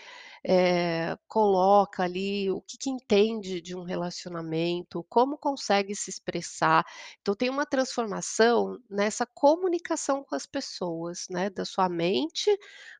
eh, 0.44 1.16
coloca 1.28 2.02
ali, 2.04 2.50
o 2.50 2.60
que 2.62 2.76
que 2.80 2.90
entende 2.90 3.62
de 3.62 3.76
um 3.76 3.84
relacionamento, 3.84 5.06
como 5.08 5.38
consegue 5.38 5.94
se 5.96 6.10
expressar. 6.10 6.84
Então 7.22 7.36
tem 7.36 7.50
uma 7.52 7.68
transformação 7.68 8.80
nessa 8.90 9.24
comunicação 9.28 10.24
com 10.24 10.34
as 10.36 10.48
pessoas, 10.48 11.28
né, 11.30 11.52
da 11.52 11.66
sua 11.66 11.88
mente, 11.88 12.50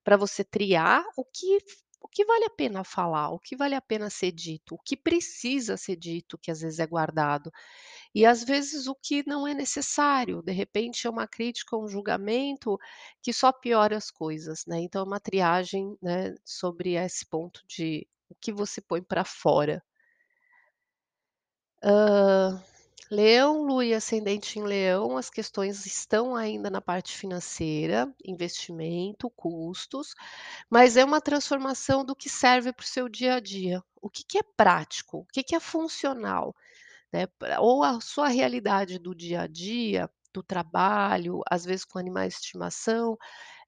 para 0.04 0.16
você 0.16 0.44
triar 0.44 1.04
o 1.18 1.26
que 1.26 1.58
o 2.02 2.08
que 2.08 2.26
vale 2.26 2.46
a 2.46 2.50
pena 2.50 2.84
falar, 2.84 3.30
o 3.32 3.40
que 3.40 3.56
vale 3.56 3.76
a 3.76 3.82
pena 3.82 4.10
ser 4.10 4.32
dito, 4.32 4.76
o 4.76 4.80
que 4.80 4.96
precisa 4.98 5.78
ser 5.78 5.96
dito, 5.96 6.38
que 6.38 6.52
às 6.52 6.62
vezes 6.62 6.80
é 6.80 6.88
guardado. 6.88 7.52
E 8.14 8.26
às 8.26 8.44
vezes 8.44 8.88
o 8.88 8.96
que 8.96 9.24
não 9.28 9.48
é 9.48 9.54
necessário, 9.54 10.42
de 10.44 10.52
repente 10.52 11.08
é 11.08 11.10
uma 11.10 11.28
crítica, 11.28 11.78
um 11.78 11.88
julgamento 11.88 12.78
que 13.22 13.34
só 13.34 13.52
piora 13.52 13.98
as 13.98 14.12
coisas, 14.12 14.66
né, 14.68 14.80
então 14.82 15.02
é 15.04 15.06
uma 15.06 15.20
triagem, 15.20 15.98
né, 16.02 16.36
sobre 16.46 16.94
esse 16.96 17.26
ponto 17.28 17.62
de 17.68 18.08
o 18.30 18.36
que 18.36 18.52
você 18.52 18.82
põe 18.82 19.02
para 19.02 19.24
fora. 19.26 19.84
Hã, 21.82 22.62
Leão, 23.10 23.64
Lua 23.64 23.86
e 23.86 23.94
ascendente 23.94 24.60
em 24.60 24.64
Leão, 24.64 25.18
as 25.18 25.30
questões 25.30 25.86
estão 25.86 26.36
ainda 26.36 26.70
na 26.70 26.82
parte 26.82 27.16
financeira, 27.16 28.14
investimento, 28.24 29.30
custos, 29.30 30.14
mas 30.70 30.98
é 30.98 31.06
uma 31.06 31.22
transformação 31.22 32.04
do 32.04 32.16
que 32.16 32.30
serve 32.30 32.74
para 32.74 32.84
o 32.84 32.88
seu 32.88 33.08
dia 33.08 33.36
a 33.36 33.40
dia. 33.40 33.82
O 34.02 34.10
que 34.10 34.24
que 34.26 34.38
é 34.38 34.44
prático, 34.44 35.20
o 35.20 35.26
que 35.26 35.44
que 35.44 35.56
é 35.56 35.60
funcional. 35.60 36.56
Né, 37.12 37.26
ou 37.60 37.84
a 37.84 38.02
sua 38.02 38.28
realidade 38.28 39.00
do 39.00 39.16
dia 39.16 39.44
a 39.44 39.48
dia, 39.48 40.10
do 40.38 40.44
trabalho, 40.44 41.42
às 41.50 41.66
vezes 41.66 41.86
com 41.86 41.98
animais 42.00 42.34
de 42.34 42.40
estimação, 42.42 43.18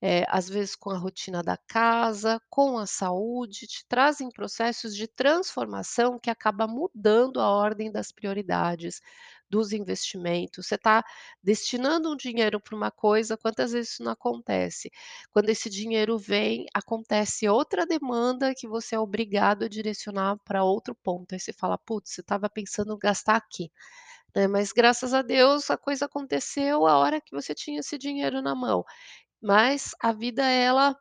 eh, 0.01 0.25
às 0.29 0.49
vezes 0.49 0.75
com 0.75 0.89
a 0.91 0.97
rotina 0.97 1.43
da 1.43 1.57
casa, 1.57 2.41
com 2.49 2.77
a 2.77 2.85
saúde, 2.87 3.67
te 3.67 3.85
trazem 3.87 4.29
processos 4.31 4.95
de 4.95 5.07
transformação 5.07 6.19
que 6.19 6.29
acaba 6.29 6.67
mudando 6.67 7.39
a 7.41 7.49
ordem 7.49 7.91
das 7.91 8.11
prioridades, 8.11 9.01
dos 9.49 9.71
investimentos. 9.73 10.67
Você 10.67 10.75
está 10.75 11.03
destinando 11.43 12.11
um 12.11 12.15
dinheiro 12.15 12.59
para 12.61 12.75
uma 12.75 12.91
coisa, 12.91 13.37
quantas 13.37 13.71
vezes 13.71 13.93
isso 13.93 14.03
não 14.03 14.11
acontece? 14.11 14.91
Quando 15.31 15.49
esse 15.49 15.69
dinheiro 15.69 16.17
vem, 16.17 16.65
acontece 16.73 17.47
outra 17.47 17.85
demanda 17.85 18.53
que 18.55 18.67
você 18.67 18.95
é 18.95 18.99
obrigado 18.99 19.63
a 19.65 19.67
direcionar 19.69 20.37
para 20.45 20.63
outro 20.63 20.95
ponto, 20.95 21.33
aí 21.33 21.39
você 21.39 21.51
fala: 21.53 21.77
"Putz, 21.77 22.11
você 22.13 22.21
estava 22.21 22.49
pensando 22.49 22.93
em 22.95 22.99
gastar 22.99 23.35
aqui", 23.37 23.71
né, 24.35 24.47
mas 24.47 24.71
graças 24.71 25.13
a 25.13 25.21
Deus 25.21 25.69
a 25.71 25.77
coisa 25.77 26.05
aconteceu 26.05 26.85
a 26.87 26.97
hora 26.97 27.21
que 27.21 27.31
você 27.35 27.53
tinha 27.55 27.79
esse 27.81 27.97
dinheiro 27.97 28.41
na 28.41 28.55
mão. 28.55 28.83
Mas 29.41 29.91
a 30.01 30.13
vida 30.13 30.43
ela 30.45 30.95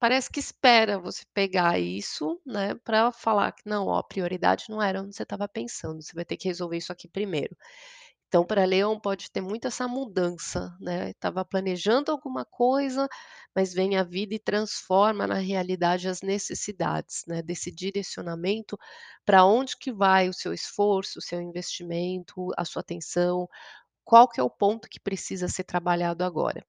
parece 0.00 0.30
que 0.30 0.40
espera 0.40 0.98
você 1.00 1.24
pegar 1.34 1.78
isso, 1.80 2.40
né, 2.46 2.74
para 2.84 3.12
falar 3.12 3.52
que: 3.52 3.62
"Não, 3.66 3.86
ó, 3.88 3.98
a 3.98 4.04
prioridade 4.04 4.66
não 4.70 4.82
era 4.82 5.02
onde 5.02 5.14
você 5.16 5.24
estava 5.24 5.48
pensando, 5.48 6.02
você 6.02 6.14
vai 6.14 6.24
ter 6.26 6.36
que 6.38 6.48
resolver 6.48 6.78
isso 6.78 6.92
aqui 6.92 7.08
primeiro". 7.08 7.56
Então 8.30 8.46
para 8.46 8.64
Leão 8.64 8.98
pode 9.00 9.30
ter 9.30 9.40
muito 9.42 9.66
essa 9.68 9.88
mudança, 9.88 10.76
né, 10.80 11.10
estava 11.10 11.44
planejando 11.44 12.12
alguma 12.12 12.44
coisa, 12.46 13.08
mas 13.54 13.74
vem 13.74 13.96
a 13.98 14.04
vida 14.04 14.34
e 14.34 14.38
transforma 14.38 15.26
na 15.26 15.34
realidade 15.34 16.08
as 16.08 16.22
necessidades, 16.22 17.24
né, 17.26 17.42
desse 17.42 17.72
direcionamento 17.72 18.78
para 19.26 19.44
onde 19.44 19.76
que 19.76 19.92
vai 19.92 20.28
o 20.28 20.32
seu 20.34 20.54
esforço, 20.54 21.18
o 21.18 21.22
seu 21.22 21.40
investimento, 21.42 22.48
a 22.56 22.64
sua 22.64 22.80
atenção, 22.82 23.48
qual 24.04 24.28
que 24.28 24.40
é 24.40 24.44
o 24.44 24.50
ponto 24.50 24.88
que 24.88 25.00
precisa 25.00 25.48
ser 25.48 25.64
trabalhado 25.64 26.24
agora. 26.24 26.64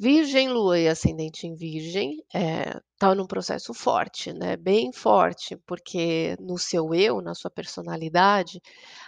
Virgem, 0.00 0.48
Lua 0.48 0.78
e 0.78 0.88
ascendente 0.88 1.46
em 1.46 1.54
Virgem, 1.56 2.24
eh, 2.32 2.80
tá 2.98 3.14
num 3.16 3.26
processo 3.26 3.74
forte, 3.74 4.32
né, 4.32 4.56
bem 4.56 4.92
forte, 4.92 5.56
porque 5.66 6.36
no 6.40 6.56
seu 6.56 6.94
eu, 6.94 7.20
na 7.20 7.34
sua 7.34 7.50
personalidade, 7.50 8.60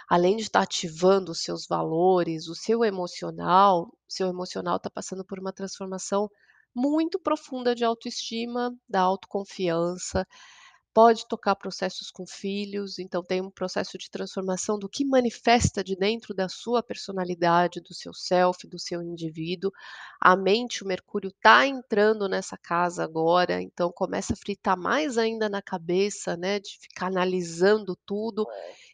além 0.09 0.35
de 0.35 0.43
estar 0.43 0.61
ativando 0.61 1.31
os 1.31 1.41
seus 1.43 1.65
valores, 1.65 2.47
o 2.49 2.55
seu 2.55 2.83
emocional, 2.83 3.89
seu 4.07 4.27
emocional 4.27 4.75
está 4.77 4.89
passando 4.89 5.23
por 5.25 5.39
uma 5.39 5.53
transformação 5.53 6.29
muito 6.75 7.17
profunda 7.19 7.73
de 7.73 7.85
autoestima, 7.85 8.73
da 8.89 9.01
autoconfiança, 9.01 10.25
Pode 10.93 11.25
tocar 11.25 11.55
processos 11.55 12.11
com 12.11 12.25
filhos, 12.27 12.99
então 12.99 13.23
tem 13.23 13.39
um 13.41 13.49
processo 13.49 13.97
de 13.97 14.09
transformação 14.11 14.77
do 14.77 14.89
que 14.89 15.05
manifesta 15.05 15.81
de 15.81 15.95
dentro 15.95 16.33
da 16.33 16.49
sua 16.49 16.83
personalidade, 16.83 17.79
do 17.79 17.93
seu 17.93 18.13
self, 18.13 18.67
do 18.67 18.77
seu 18.77 19.01
indivíduo. 19.01 19.71
A 20.19 20.35
mente, 20.35 20.83
o 20.83 20.87
Mercúrio 20.87 21.29
está 21.29 21.65
entrando 21.65 22.27
nessa 22.27 22.57
casa 22.57 23.05
agora, 23.05 23.61
então 23.61 23.89
começa 23.89 24.33
a 24.33 24.35
fritar 24.35 24.77
mais 24.77 25.17
ainda 25.17 25.47
na 25.47 25.61
cabeça, 25.61 26.35
né, 26.35 26.59
de 26.59 26.77
ficar 26.77 27.07
analisando 27.07 27.97
tudo 28.05 28.45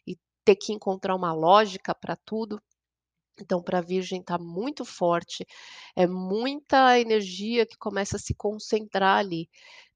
e 0.06 0.16
ter 0.44 0.54
que 0.54 0.72
encontrar 0.72 1.16
uma 1.16 1.32
lógica 1.32 1.92
para 1.96 2.14
tudo. 2.14 2.62
Então, 3.40 3.62
para 3.62 3.78
a 3.78 3.82
Virgem 3.82 4.20
está 4.20 4.38
muito 4.38 4.84
forte, 4.84 5.46
é 5.96 6.06
muita 6.06 6.98
energia 7.00 7.66
que 7.66 7.76
começa 7.78 8.16
a 8.16 8.20
se 8.20 8.34
concentrar 8.34 9.18
ali, 9.18 9.48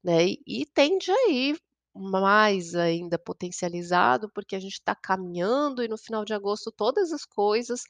né, 0.03 0.25
e 0.27 0.39
e 0.47 0.65
tende 0.65 1.11
a 1.11 1.29
ir 1.31 1.59
mais 1.95 2.75
ainda 2.75 3.19
potencializado, 3.19 4.29
porque 4.33 4.55
a 4.55 4.59
gente 4.59 4.73
está 4.73 4.95
caminhando 4.95 5.83
e 5.83 5.87
no 5.87 5.97
final 5.97 6.25
de 6.25 6.33
agosto 6.33 6.71
todas 6.71 7.11
as 7.11 7.25
coisas, 7.25 7.83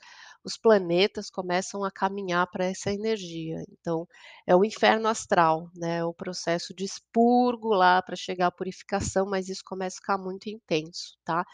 os 0.44 0.58
planetas 0.58 1.30
começam 1.30 1.84
a 1.84 1.92
caminhar 1.92 2.48
para 2.52 2.66
essa 2.66 2.92
energia. 2.92 3.64
Então, 3.72 4.08
é 4.46 4.56
o 4.56 4.66
inferno 4.66 5.08
astral, 5.08 5.70
né, 5.76 6.04
o 6.04 6.14
processo 6.14 6.74
de 6.74 6.84
expurgo 6.84 7.70
lá 7.70 8.02
para 8.02 8.16
chegar 8.16 8.48
à 8.48 8.52
purificação, 8.52 9.26
mas 9.26 9.50
isso 9.50 9.64
começa 9.66 9.98
a 9.98 10.02
ficar 10.02 10.18
muito 10.18 10.48
intenso, 10.50 11.18
tá. 11.24 11.46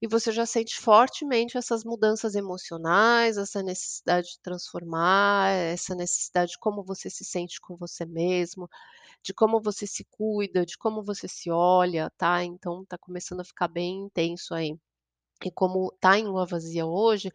E 0.00 0.06
você 0.06 0.30
já 0.30 0.44
sente 0.44 0.76
fortemente 0.78 1.56
essas 1.56 1.82
mudanças 1.84 2.34
emocionais, 2.34 3.38
essa 3.38 3.62
necessidade 3.62 4.28
de 4.28 4.40
transformar, 4.40 5.50
essa 5.52 5.94
necessidade 5.94 6.52
de 6.52 6.58
como 6.58 6.82
você 6.84 7.08
se 7.08 7.24
sente 7.24 7.60
com 7.60 7.76
você 7.76 8.04
mesmo, 8.04 8.68
de 9.26 9.34
como 9.34 9.60
você 9.60 9.86
se 9.86 10.04
cuida, 10.10 10.64
de 10.64 10.78
como 10.78 11.02
você 11.02 11.26
se 11.28 11.50
olha, 11.50 12.10
tá. 12.16 12.44
Então 12.44 12.84
tá 12.86 12.96
começando 12.98 13.40
a 13.40 13.44
ficar 13.44 13.68
bem 13.68 14.04
intenso 14.04 14.54
aí. 14.54 14.78
E 15.44 15.50
como 15.50 15.92
tá 16.00 16.18
em 16.18 16.24
lua 16.26 16.46
vazia 16.46 16.86
hoje, 16.86 17.30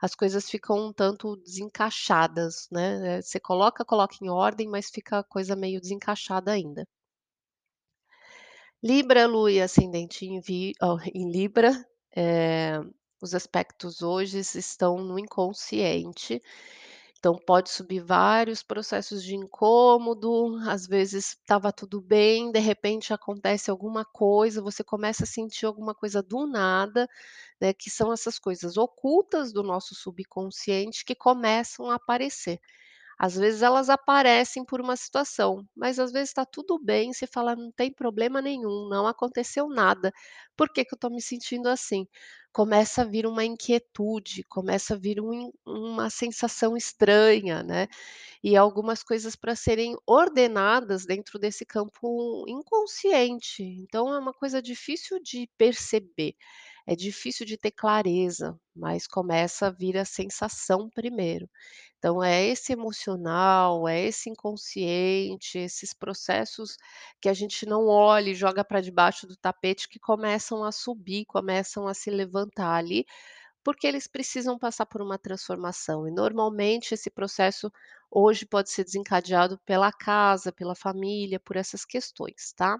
as 0.00 0.14
coisas 0.14 0.48
ficam 0.50 0.88
um 0.88 0.92
tanto 0.92 1.36
desencaixadas, 1.38 2.68
né, 2.72 3.18
eh, 3.18 3.22
você 3.22 3.40
coloca, 3.40 3.84
coloca 3.84 4.16
em 4.22 4.30
ordem, 4.30 4.68
mas 4.68 4.90
fica 4.90 5.18
a 5.20 5.24
coisa 5.24 5.56
meio 5.56 5.80
desencaixada 5.80 6.52
ainda. 6.52 6.86
Libra, 8.82 9.26
Lua 9.26 9.52
e 9.52 9.60
ascendente 9.60 10.26
em 10.26 10.40
vi 10.40 10.72
ó, 10.82 10.98
em 11.14 11.30
Libra, 11.30 11.72
eh, 12.16 12.80
os 13.20 13.34
aspectos 13.34 14.02
hoje 14.02 14.38
estão 14.40 14.98
no 14.98 15.18
inconsciente, 15.18 16.42
então 17.22 17.36
pode 17.46 17.70
subir 17.70 18.00
vários 18.00 18.64
processos 18.64 19.22
de 19.22 19.36
incômodo, 19.36 20.56
às 20.68 20.86
vezes 20.88 21.28
estava 21.38 21.72
tudo 21.72 22.00
bem, 22.00 22.50
de 22.50 22.58
repente 22.58 23.12
acontece 23.14 23.70
alguma 23.70 24.04
coisa, 24.04 24.60
você 24.60 24.82
começa 24.82 25.22
a 25.24 25.26
sentir 25.26 25.64
alguma 25.66 25.94
coisa 25.94 26.20
do 26.20 26.46
nada, 26.48 27.08
né, 27.60 27.72
que 27.74 27.90
são 27.90 28.12
essas 28.12 28.38
coisas 28.38 28.76
ocultas 28.76 29.52
do 29.52 29.62
nosso 29.62 29.94
subconsciente 29.94 31.04
que 31.04 31.14
começam 31.14 31.90
a 31.90 31.96
aparecer. 31.96 32.60
Às 33.18 33.34
vezes 33.36 33.62
elas 33.62 33.88
aparecem 33.90 34.64
por 34.64 34.80
uma 34.80 34.96
situação, 34.96 35.64
mas 35.76 35.98
às 35.98 36.12
vezes 36.12 36.30
está 36.30 36.44
tudo 36.44 36.78
bem, 36.78 37.12
você 37.12 37.26
fala: 37.26 37.54
"Não 37.56 37.70
tem 37.72 37.92
problema 37.92 38.42
nenhum, 38.42 38.88
não 38.88 39.06
aconteceu 39.06 39.68
nada. 39.68 40.12
Por 40.56 40.68
que 40.72 40.84
que 40.84 40.94
eu 40.94 40.96
estou 40.96 41.10
me 41.10 41.22
sentindo 41.22 41.68
assim?". 41.68 42.06
Começa 42.52 43.02
a 43.02 43.04
vir 43.06 43.26
uma 43.26 43.44
inquietude, 43.44 44.44
começa 44.44 44.94
a 44.94 44.98
vir 44.98 45.20
um 45.20 45.50
uma 45.66 46.10
sensação 46.10 46.76
estranha, 46.76 47.62
né, 47.62 47.88
e 48.42 48.56
algumas 48.56 49.02
coisas 49.02 49.36
para 49.36 49.54
serem 49.56 49.96
ordenadas 50.06 51.04
dentro 51.06 51.38
desse 51.38 51.64
campo 51.66 52.44
inconsciente. 52.48 53.62
Então 53.62 54.12
é 54.14 54.18
uma 54.18 54.32
coisa 54.34 54.62
difícil 54.62 55.20
de 55.22 55.48
perceber, 55.58 56.34
é 56.86 56.94
difícil 56.96 57.46
de 57.46 57.56
ter 57.56 57.70
clareza, 57.72 58.58
mas 58.74 59.06
começa 59.06 59.66
a 59.68 59.70
vir 59.70 59.96
a 59.98 60.04
sensação 60.04 60.88
primeiro. 60.90 61.48
Então 61.98 62.22
é 62.22 62.44
esse 62.46 62.72
emocional, 62.72 63.88
é 63.88 64.02
esse 64.02 64.28
inconsciente, 64.30 65.58
esses 65.58 65.94
processos 65.94 66.76
que 67.20 67.28
a 67.28 67.34
gente 67.34 67.64
não 67.66 67.86
olha 67.86 68.30
e 68.30 68.34
joga 68.34 68.64
para 68.64 68.80
debaixo 68.80 69.26
do 69.26 69.36
tapete 69.36 69.88
que 69.88 69.98
começam 70.00 70.64
a 70.64 70.72
subir, 70.72 71.24
começam 71.26 71.86
a 71.88 71.94
se 71.94 72.10
levantar 72.10 72.74
ali, 72.76 73.06
porque 73.64 73.86
eles 73.86 74.06
precisam 74.06 74.58
passar 74.58 74.86
por 74.86 75.02
uma 75.02 75.18
transformação. 75.18 76.06
E 76.08 76.10
normalmente 76.12 76.94
esse 76.94 77.10
processo 77.10 77.70
hoje 78.10 78.46
pode 78.46 78.70
ser 78.70 78.84
desencadeado 78.84 79.58
pela 79.66 79.92
casa, 79.92 80.52
pela 80.52 80.74
família, 80.74 81.40
por 81.40 81.56
essas 81.56 81.84
questões, 81.84 82.52
tá? 82.56 82.78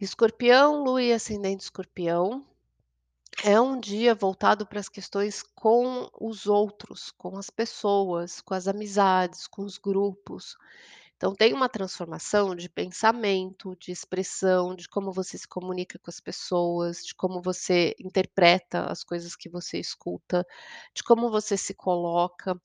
Escorpião, 0.00 0.82
Lua 0.82 1.02
e 1.02 1.12
ascendente 1.12 1.64
Escorpião. 1.64 2.42
É 3.44 3.60
um 3.60 3.78
dia 3.78 4.14
voltado 4.14 4.66
para 4.66 4.80
as 4.80 4.88
questões 4.88 5.42
com 5.42 6.08
os 6.18 6.46
outros, 6.46 7.10
com 7.10 7.36
as 7.36 7.50
pessoas, 7.50 8.40
com 8.40 8.54
as 8.54 8.66
amizades, 8.66 9.46
com 9.46 9.62
os 9.62 9.76
grupos. 9.76 10.56
Então 11.16 11.34
tem 11.34 11.52
uma 11.52 11.68
transformação 11.68 12.56
de 12.56 12.66
pensamento, 12.66 13.76
de 13.76 13.92
expressão, 13.92 14.74
de 14.74 14.88
como 14.88 15.12
você 15.12 15.36
se 15.36 15.46
comunica 15.46 15.98
com 15.98 16.10
as 16.10 16.18
pessoas, 16.18 17.04
de 17.04 17.14
como 17.14 17.42
você 17.42 17.94
interpreta 18.00 18.86
as 18.90 19.04
coisas 19.04 19.36
que 19.36 19.50
você 19.50 19.78
escuta, 19.78 20.46
de 20.94 21.02
como 21.02 21.30
você 21.30 21.58
se 21.58 21.74
coloca 21.74 22.58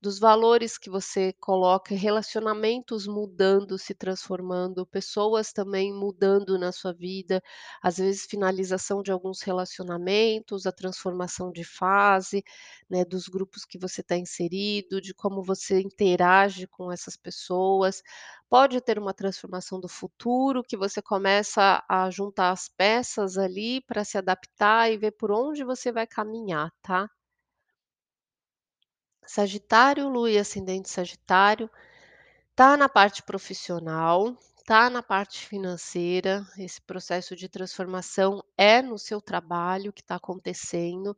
dos 0.00 0.18
valores 0.18 0.78
que 0.78 0.90
você 0.90 1.32
coloca, 1.40 1.94
relacionamentos 1.94 3.06
mudando, 3.06 3.78
se 3.78 3.94
transformando, 3.94 4.86
pessoas 4.86 5.52
também 5.52 5.92
mudando 5.92 6.58
na 6.58 6.70
sua 6.72 6.92
vida, 6.92 7.42
às 7.82 7.96
vezes 7.98 8.26
finalização 8.26 9.02
de 9.02 9.10
alguns 9.10 9.42
relacionamentos, 9.42 10.66
a 10.66 10.72
transformação 10.72 11.50
de 11.52 11.64
fase, 11.64 12.44
né, 12.90 13.04
dos 13.04 13.28
grupos 13.28 13.64
que 13.64 13.78
você 13.78 14.00
está 14.00 14.16
inserido, 14.16 15.00
de 15.00 15.14
como 15.14 15.42
você 15.42 15.80
interage 15.80 16.66
com 16.66 16.90
essas 16.92 17.16
pessoas. 17.16 18.02
Pode 18.48 18.80
ter 18.80 18.98
uma 18.98 19.14
transformação 19.14 19.80
do 19.80 19.88
futuro, 19.88 20.62
que 20.62 20.76
você 20.76 21.00
começa 21.02 21.82
a 21.88 22.10
juntar 22.10 22.50
as 22.52 22.68
peças 22.68 23.36
ali 23.38 23.80
para 23.82 24.04
se 24.04 24.16
adaptar 24.18 24.90
e 24.90 24.96
ver 24.98 25.12
por 25.12 25.30
onde 25.32 25.64
você 25.64 25.90
vai 25.92 26.06
caminhar, 26.06 26.70
tá? 26.82 27.08
Sagitário, 29.26 30.08
Lua 30.08 30.30
e 30.30 30.38
ascendente 30.38 30.88
Sagitário, 30.88 31.70
tá 32.56 32.76
na 32.76 32.88
parte 32.88 33.22
profissional, 33.22 34.36
tá 34.66 34.90
na 34.90 35.02
parte 35.02 35.46
financeira, 35.46 36.46
esse 36.58 36.80
processo 36.82 37.36
de 37.36 37.48
transformação 37.48 38.42
é 38.58 38.82
no 38.82 38.98
seu 38.98 39.20
trabalho 39.20 39.92
que 39.92 40.02
está 40.02 40.16
acontecendo, 40.16 41.16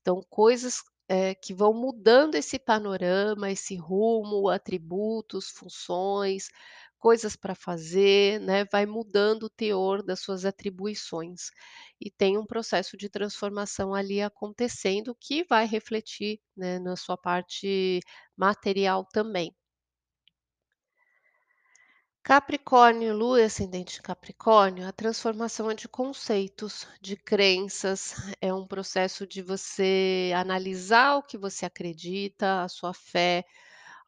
então 0.00 0.22
coisas, 0.30 0.82
eh, 1.08 1.34
que 1.36 1.54
vão 1.54 1.74
mudando 1.74 2.36
esse 2.36 2.58
panorama, 2.58 3.50
esse 3.50 3.76
rumo, 3.76 4.48
atributos, 4.48 5.50
funções, 5.50 6.50
coisas 6.98 7.36
para 7.36 7.54
fazer, 7.54 8.40
né, 8.40 8.64
vai 8.72 8.86
mudando 8.86 9.44
o 9.44 9.50
teor 9.50 10.02
das 10.02 10.20
suas 10.20 10.44
atribuições. 10.44 11.50
E 12.00 12.10
tem 12.10 12.36
um 12.38 12.46
processo 12.46 12.96
de 12.96 13.08
transformação 13.08 13.94
ali 13.94 14.20
acontecendo 14.22 15.16
que 15.18 15.44
vai 15.44 15.66
refletir, 15.66 16.40
né, 16.56 16.78
na 16.78 16.96
sua 16.96 17.16
parte 17.16 18.00
material 18.36 19.04
também. 19.12 19.54
Capricórnio, 22.22 23.16
Lua 23.16 23.42
ascendente 23.42 24.02
Capricórnio, 24.02 24.86
a 24.86 24.92
transformação 24.92 25.70
é 25.70 25.74
de 25.74 25.88
conceitos, 25.88 26.86
de 27.00 27.16
crenças, 27.16 28.14
é 28.38 28.52
um 28.52 28.66
processo 28.66 29.26
de 29.26 29.40
você 29.40 30.30
analisar 30.36 31.16
o 31.16 31.22
que 31.22 31.38
você 31.38 31.64
acredita, 31.64 32.62
a 32.62 32.68
sua 32.68 32.92
fé, 32.92 33.44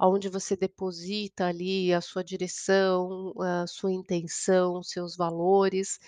aonde 0.00 0.30
você 0.30 0.56
deposita 0.56 1.46
ali 1.48 1.94
a 1.94 2.00
sua 2.02 2.24
direção, 2.24 3.34
a 3.40 3.66
sua 3.68 3.92
intenção, 3.92 4.82
seus 4.84 5.16
valores, 5.16 6.00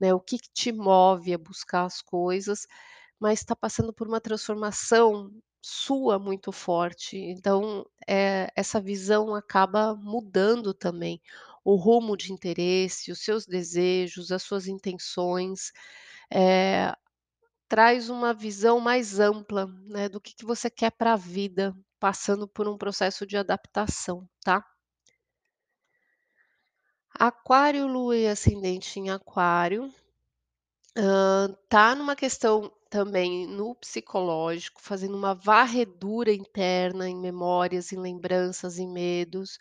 né, 0.00 0.14
o 0.14 0.20
que 0.20 0.38
que 0.38 0.50
te 0.54 0.72
move 0.72 1.34
a 1.34 1.38
buscar 1.38 1.84
as 1.86 2.02
coisas, 2.02 2.66
mas 3.20 3.40
está 3.40 3.56
passando 3.56 3.92
por 3.94 4.08
uma 4.08 4.20
transformação 4.20 5.30
sua 5.62 6.18
muito 6.18 6.52
forte, 6.52 7.16
então, 7.18 7.86
eh, 8.08 8.48
essa 8.56 8.80
visão 8.80 9.34
acaba 9.34 9.94
mudando 9.96 10.74
também 10.74 11.20
o 11.64 11.76
rumo 11.76 12.16
de 12.16 12.32
interesse, 12.32 13.12
os 13.12 13.20
seus 13.24 13.46
desejos, 13.46 14.32
as 14.32 14.42
suas 14.42 14.66
intenções, 14.68 15.72
eh, 16.32 16.94
traz 17.68 18.10
uma 18.10 18.34
visão 18.34 18.80
mais 18.80 19.20
ampla, 19.20 19.66
né, 19.86 20.08
do 20.08 20.20
que 20.20 20.34
que 20.34 20.44
você 20.46 20.70
quer 20.70 20.90
para 20.92 21.14
a 21.14 21.16
vida, 21.16 21.74
passando 22.00 22.48
por 22.48 22.68
um 22.68 22.78
processo 22.78 23.26
de 23.26 23.36
adaptação, 23.36 24.28
tá? 24.44 24.64
Aquário, 27.20 27.86
Lua 27.86 28.16
e 28.16 28.26
ascendente 28.26 28.98
em 28.98 29.10
Aquário, 29.10 29.92
hã, 30.96 31.54
tá 31.68 31.94
numa 31.94 32.16
questão 32.16 32.70
também 32.90 33.46
no 33.46 33.74
psicológico, 33.76 34.80
fazendo 34.82 35.16
uma 35.16 35.34
varredura 35.34 36.32
interna 36.32 37.08
em 37.08 37.16
memórias, 37.16 37.92
em 37.92 37.98
lembranças, 37.98 38.78
em 38.78 38.88
medos, 38.88 39.58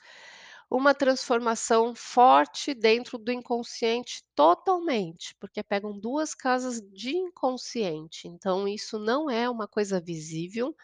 uma 0.70 0.94
transformação 0.96 1.96
forte 1.96 2.74
dentro 2.74 3.18
do 3.18 3.32
inconsciente 3.32 4.24
totalmente, 4.36 5.36
porque 5.40 5.64
pegam 5.64 5.98
2 6.00 6.34
casas 6.36 6.82
de 6.94 7.16
inconsciente, 7.18 8.28
então 8.28 8.68
isso 8.68 9.00
não 9.00 9.30
é 9.30 9.50
uma 9.50 9.68
coisa 9.68 10.00
visível, 10.02 10.76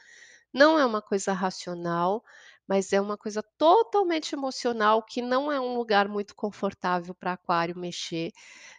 não 0.56 0.80
é 0.80 0.86
uma 0.86 1.02
coisa 1.04 1.34
racional, 1.34 2.24
mas 2.68 2.94
é 2.94 3.02
uma 3.02 3.18
coisa 3.18 3.44
totalmente 3.58 4.34
emocional 4.34 5.04
que 5.04 5.22
não 5.22 5.52
é 5.52 5.60
um 5.60 5.76
lugar 5.78 6.08
muito 6.08 6.36
confortável 6.36 7.14
para 7.14 7.34
Aquário 7.34 7.78
mexer, 7.78 8.32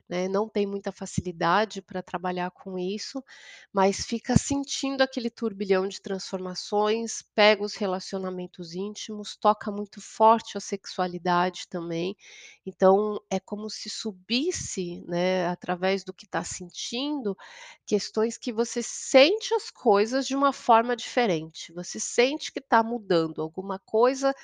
né, 0.08 0.28
não 0.28 0.48
tem 0.48 0.66
muita 0.66 0.92
facilidade 0.92 1.82
para 1.82 2.02
trabalhar 2.02 2.50
com 2.50 2.78
isso, 2.78 3.22
mas 3.72 4.04
fica 4.06 4.36
sentindo 4.38 5.02
aquele 5.02 5.30
turbilhão 5.30 5.86
de 5.88 6.00
transformações, 6.00 7.22
pega 7.34 7.62
os 7.64 7.74
relacionamentos 7.74 8.74
íntimos, 8.74 9.36
toca 9.36 9.70
muito 9.70 10.00
forte 10.00 10.56
a 10.56 10.60
sexualidade 10.60 11.68
também, 11.68 12.16
então 12.64 13.20
é 13.30 13.38
como 13.40 13.68
se 13.70 13.88
subisse, 13.90 15.02
né, 15.06 15.46
através 15.48 16.04
do 16.04 16.12
que 16.14 16.24
está 16.26 16.42
sentindo, 16.44 17.36
questões 17.86 18.36
que 18.38 18.52
você 18.52 18.82
sente 18.82 19.54
as 19.54 19.70
coisas 19.70 20.26
de 20.26 20.34
uma 20.36 20.52
forma 20.52 20.96
diferente, 20.96 21.72
você 21.72 21.98
sente 22.00 22.52
que 22.52 22.60
está 22.60 22.82
mudando, 22.82 23.40
alguma 23.42 23.78
coisa, 23.78 24.34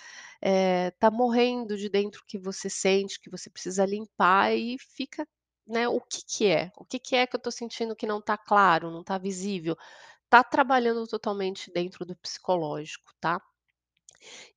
eh, 0.42 0.90
tá 0.98 1.10
morrendo 1.10 1.76
de 1.76 1.88
dentro 1.88 2.24
que 2.26 2.38
você 2.38 2.68
sente, 2.70 3.20
que 3.20 3.30
você 3.30 3.50
precisa 3.50 3.84
limpar 3.86 4.54
e 4.56 4.76
fica 4.78 5.26
né, 5.66 5.88
o 5.88 6.00
que 6.00 6.22
que 6.26 6.46
é? 6.48 6.72
O 6.76 6.84
que 6.84 6.98
que 6.98 7.16
é 7.16 7.26
que 7.26 7.36
eu 7.36 7.38
estou 7.38 7.52
sentindo 7.52 7.96
que 7.96 8.06
não 8.06 8.18
está 8.18 8.36
claro, 8.38 8.90
não 8.90 9.00
está 9.02 9.18
visível? 9.18 9.76
Está 10.24 10.42
trabalhando 10.44 11.06
totalmente 11.06 11.70
dentro 11.72 12.04
do 12.06 12.16
psicológico, 12.16 13.12
tá? 13.20 13.40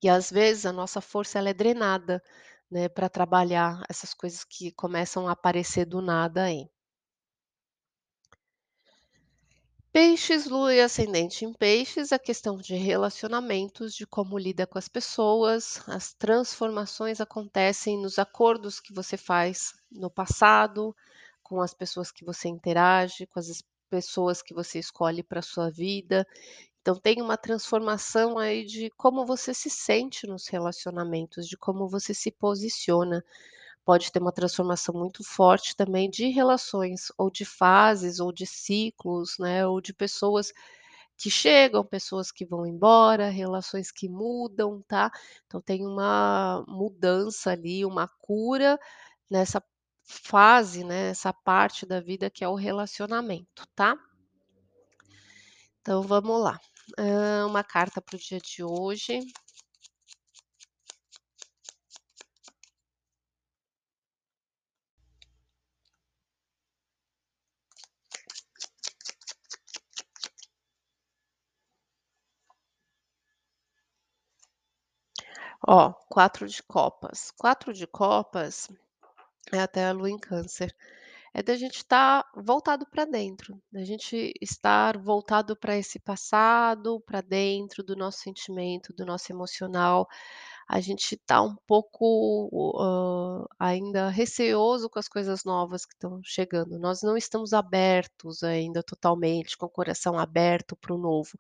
E 0.02 0.08
às 0.08 0.32
vezes 0.32 0.65
a 0.65 0.72
nossa 0.72 1.02
força 1.02 1.38
ela 1.38 1.50
é 1.50 1.54
drenada, 1.54 2.24
né, 2.72 2.88
para 2.88 3.10
trabalhar 3.10 3.84
essas 3.89 4.13
coisas 4.13 4.44
que 4.46 4.72
começam 4.72 5.28
a 5.28 5.32
aparecer 5.34 5.86
do 5.86 6.02
nada 6.02 6.44
aí. 6.46 6.70
Peixes, 9.95 10.45
Lua 10.45 10.75
e 10.75 10.81
ascendente 10.81 11.45
em 11.45 11.53
Peixes, 11.53 12.12
a 12.12 12.19
questão 12.19 12.58
de 12.58 12.75
relacionamentos, 12.75 13.95
de 13.95 14.05
como 14.05 14.38
lida 14.38 14.67
com 14.67 14.77
as 14.77 14.89
pessoas, 14.89 15.81
as 15.88 16.13
transformações 16.13 17.21
acontecem 17.21 17.97
nos 18.01 18.19
acordos 18.19 18.81
que 18.81 18.93
você 18.93 19.15
faz 19.15 19.73
no 19.89 20.10
passado, 20.10 20.93
com 21.41 21.62
as 21.62 21.73
pessoas 21.73 22.12
que 22.12 22.25
você 22.25 22.49
interage, 22.49 23.25
com 23.25 23.39
as 23.39 23.47
es 23.47 23.63
pessoas 23.89 24.41
que 24.41 24.53
você 24.53 24.79
escolhe 24.79 25.23
para 25.23 25.41
sua 25.41 25.71
vida. 25.71 26.27
Então 26.81 26.97
tem 26.99 27.21
uma 27.21 27.38
transformação 27.38 28.38
aí 28.38 28.65
de 28.65 28.89
como 28.97 29.25
você 29.25 29.53
se 29.53 29.69
sente 29.69 30.27
nos 30.27 30.49
relacionamentos, 30.49 31.47
de 31.47 31.55
como 31.55 31.88
você 31.88 32.13
se 32.13 32.31
posiciona. 32.31 33.23
Pode 33.86 34.12
ter 34.12 34.19
uma 34.19 34.32
transformação 34.32 34.95
muito 34.95 35.24
forte 35.24 35.76
também 35.76 36.10
de 36.10 36.28
relações, 36.30 37.12
ou 37.17 37.30
de 37.32 37.45
fases, 37.45 38.19
ou 38.19 38.34
de 38.34 38.45
ciclos, 38.48 39.36
né, 39.39 39.65
ou 39.67 39.80
de 39.80 39.93
pessoas 39.93 40.52
que 41.17 41.30
chegam, 41.30 41.86
pessoas 41.86 42.32
que 42.32 42.45
vão 42.45 42.65
embora, 42.65 43.30
relações 43.30 43.91
que 43.91 44.10
mudam, 44.10 44.82
tá. 44.88 45.12
Então 45.45 45.62
tem 45.62 45.86
uma 45.86 46.65
mudança 46.67 47.52
ali, 47.52 47.86
uma 47.86 48.08
cura 48.19 48.80
nessa 49.30 49.63
fase, 50.04 50.84
né, 50.84 51.10
essa 51.12 51.32
parte 51.34 51.86
da 51.86 52.02
vida 52.02 52.30
que 52.30 52.43
é 52.43 52.50
o 52.50 52.56
relacionamento, 52.56 53.63
tá. 53.76 53.95
Então 55.82 56.02
vamos 56.02 56.41
lá, 56.41 56.60
uma 57.48 57.63
carta 57.63 58.02
para 58.02 58.15
o 58.15 58.19
dia 58.19 58.39
de 58.39 58.63
hoje. 58.63 59.19
Ó, 75.67 75.93
4 76.10 76.47
de 76.47 76.62
copas. 76.63 77.32
4 77.38 77.73
de 77.73 77.88
copas 77.88 78.69
é 79.54 79.60
até 79.62 79.86
a 79.88 79.93
lua 79.93 80.10
em 80.12 80.17
câncer. 80.19 80.75
é 81.34 81.43
da 81.43 81.56
gente 81.56 81.78
estar 81.78 82.25
voltado 82.36 82.86
para 82.88 83.06
dentro, 83.06 83.62
da 83.71 83.84
gente 83.86 84.34
estar 84.41 84.97
voltado 84.97 85.56
para 85.58 85.78
esse 85.78 85.99
passado, 85.99 87.01
para 87.06 87.21
dentro 87.21 87.84
do 87.84 87.95
nosso 87.95 88.19
sentimento, 88.19 88.93
do 88.93 89.06
nosso 89.06 89.32
emocional. 89.32 90.08
A 90.67 90.82
gente 90.82 91.15
está 91.15 91.41
um 91.41 91.56
pouco, 91.67 92.49
hã, 92.82 93.45
ainda 93.60 94.10
receoso 94.10 94.89
com 94.89 94.99
as 94.99 95.08
coisas 95.10 95.43
novas 95.45 95.86
que 95.86 95.93
estão 95.93 96.21
chegando. 96.23 96.80
Nós 96.80 97.01
não 97.04 97.17
estamos 97.17 97.54
abertos 97.54 98.43
ainda 98.43 98.84
totalmente, 98.84 99.58
com 99.58 99.67
o 99.67 99.69
coração 99.69 100.17
aberto 100.19 100.75
para 100.78 100.93
o 100.95 100.97
novo. 100.97 101.38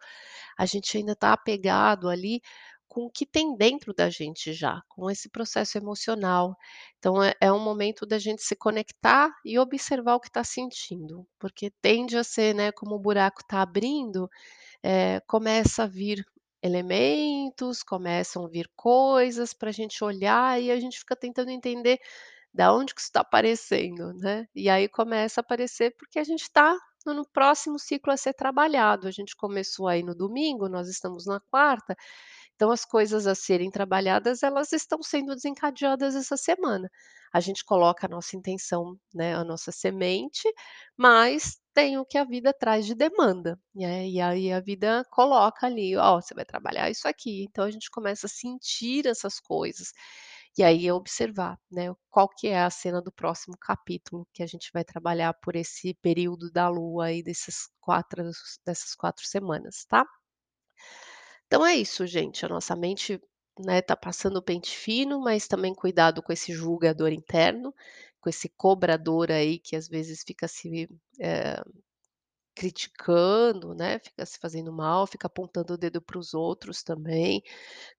A 0.57 0.65
gente 0.65 0.97
ainda 0.97 1.13
está 1.13 1.33
apegado 1.33 2.09
ali 2.09 2.41
com 2.87 3.05
o 3.05 3.11
que 3.11 3.25
tem 3.25 3.55
dentro 3.57 3.93
da 3.93 4.09
gente 4.09 4.53
já, 4.53 4.81
com 4.89 5.09
esse 5.09 5.29
processo 5.29 5.77
emocional. 5.77 6.55
Então 6.99 7.21
é 7.23 7.33
é 7.41 7.51
um 7.51 7.59
momento 7.59 8.05
da 8.05 8.17
gente 8.19 8.41
se 8.43 8.55
conectar 8.55 9.29
e 9.45 9.59
observar 9.59 10.15
o 10.15 10.19
que 10.19 10.27
está 10.27 10.43
sentindo, 10.43 11.27
porque 11.39 11.71
tende 11.81 12.17
a 12.17 12.23
ser, 12.23 12.55
né, 12.55 12.71
como 12.71 12.95
o 12.95 12.99
buraco 12.99 13.41
está 13.41 13.61
abrindo, 13.61 14.29
eh, 14.83 15.21
começa 15.27 15.83
a 15.83 15.87
vir 15.87 16.25
elementos, 16.61 17.83
começam 17.83 18.45
a 18.45 18.49
vir 18.49 18.69
coisas 18.75 19.53
para 19.53 19.69
a 19.69 19.73
gente 19.73 20.03
olhar 20.03 20.61
e 20.61 20.71
a 20.71 20.79
gente 20.79 20.99
fica 20.99 21.15
tentando 21.15 21.51
entender 21.51 21.99
da 22.53 22.73
onde 22.73 22.95
que 22.95 23.01
está 23.01 23.21
aparecendo, 23.21 24.13
né. 24.13 24.47
E 24.55 24.69
aí 24.69 24.87
começa 24.89 25.41
a 25.41 25.43
aparecer 25.43 25.95
porque 25.97 26.19
a 26.19 26.23
gente 26.23 26.43
está 26.43 26.77
no 27.05 27.25
próximo 27.27 27.77
ciclo 27.77 28.11
a 28.13 28.17
ser 28.17 28.33
trabalhado. 28.33 29.07
A 29.07 29.11
gente 29.11 29.35
começou 29.35 29.87
aí 29.87 30.01
no 30.03 30.15
domingo, 30.15 30.69
nós 30.69 30.87
estamos 30.89 31.25
na 31.25 31.39
quarta, 31.39 31.95
então 32.55 32.71
as 32.71 32.85
coisas 32.85 33.27
a 33.27 33.35
serem 33.35 33.69
trabalhadas, 33.71 34.43
elas 34.43 34.71
estão 34.73 35.01
sendo 35.03 35.35
desencadeadas 35.35 36.15
essa 36.15 36.37
semana. 36.37 36.89
A 37.33 37.39
gente 37.41 37.65
coloca 37.65 38.05
a 38.07 38.09
nossa 38.09 38.35
intenção, 38.37 38.97
né, 39.13 39.35
a 39.35 39.43
nossa 39.43 39.71
semente, 39.71 40.43
mas 40.97 41.57
tem 41.73 41.97
o 41.97 42.05
que 42.05 42.17
a 42.17 42.23
vida 42.23 42.53
traz 42.53 42.85
de 42.85 42.95
demanda, 42.95 43.59
né, 43.75 44.07
e 44.07 44.21
aí 44.21 44.51
a 44.53 44.59
vida 44.61 45.03
coloca 45.11 45.65
ali: 45.67 45.95
"Ó, 45.97 46.21
você 46.21 46.33
vai 46.33 46.45
trabalhar 46.45 46.89
isso 46.89 47.07
aqui". 47.07 47.43
Então 47.43 47.65
a 47.65 47.71
gente 47.71 47.89
começa 47.91 48.27
a 48.27 48.29
sentir 48.29 49.05
essas 49.07 49.39
coisas, 49.39 49.91
e 50.57 50.63
aí 50.63 50.91
observar, 50.91 51.57
né, 51.71 51.93
qual 52.09 52.29
que 52.29 52.47
é 52.47 52.61
a 52.63 52.69
cena 52.69 53.01
do 53.01 53.11
próximo 53.11 53.57
capítulo 53.59 54.27
que 54.33 54.41
a 54.43 54.47
gente 54.47 54.69
vai 54.73 54.83
trabalhar 54.85 55.33
por 55.35 55.55
esse 55.55 55.93
período 56.01 56.51
da 56.51 56.69
lua 56.69 57.05
aí 57.07 57.21
desses 57.23 57.67
4 57.81 58.23
dessas 58.65 58.95
4 58.95 59.25
semanas, 59.27 59.85
tá? 59.89 60.05
Então 61.47 61.65
é 61.65 61.75
isso 61.75 62.05
gente, 62.07 62.45
a 62.45 62.49
nossa 62.49 62.75
mente, 62.75 63.21
né, 63.59 63.81
tá 63.81 63.95
passando 63.95 64.37
o 64.37 64.41
pente 64.41 64.75
fino, 64.75 65.19
mas 65.21 65.47
também 65.47 65.73
cuidado 65.75 66.21
com 66.23 66.33
esse 66.33 66.51
julgador 66.53 67.11
interno, 67.11 67.73
com 68.19 68.29
esse 68.29 68.49
cobrador 68.49 69.31
aí 69.31 69.59
que 69.59 69.75
às 69.75 69.87
vezes 69.87 70.23
fica 70.25 70.47
se, 70.47 70.89
eh, 71.19 71.61
criticando, 72.55 73.73
né, 73.75 73.99
fica 73.99 74.25
se 74.25 74.39
fazendo 74.39 74.71
mal, 74.73 75.07
fica 75.07 75.27
apontando 75.27 75.73
o 75.75 75.77
dedo 75.77 76.01
para 76.01 76.19
os 76.19 76.33
outros 76.33 76.83
também, 76.83 77.43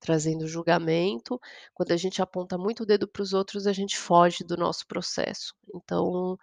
trazendo 0.01 0.49
julgamento. 0.49 1.41
Quando 1.75 1.93
a 1.93 1.97
gente 1.99 2.23
aponta 2.23 2.59
muito 2.59 2.83
o 2.85 2.87
dedo 2.87 3.09
para 3.09 3.23
os 3.23 3.33
outros, 3.35 3.67
a 3.67 3.73
gente 3.75 3.99
foge 3.99 4.45
do 4.45 4.57
nosso 4.57 4.87
processo. 4.87 5.55
Então, 5.75 6.39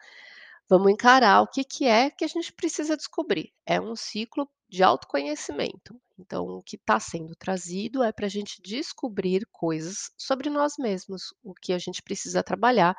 vamos 0.69 0.91
encarar 0.91 1.41
o 1.41 1.47
que 1.47 1.63
que 1.63 1.85
é 1.85 2.09
que 2.09 2.23
a 2.25 2.27
gente 2.27 2.53
precisa 2.53 2.97
descobrir. 2.97 3.53
É 3.65 3.79
um 3.81 3.95
ciclo 3.95 4.49
de 4.73 4.81
autoconhecimento, 4.81 6.01
então 6.17 6.47
o 6.47 6.63
que 6.63 6.77
está 6.77 6.99
sendo 6.99 7.35
trazido 7.35 8.01
é 8.01 8.11
para 8.11 8.25
a 8.25 8.29
gente 8.29 8.59
descobrir 8.59 9.45
coisas 9.51 10.09
sobre 10.17 10.49
nós 10.49 10.77
mesmos, 10.79 11.31
o 11.43 11.53
que 11.53 11.73
a 11.73 11.77
gente 11.77 12.01
precisa 12.01 12.41
trabalhar, 12.41 12.95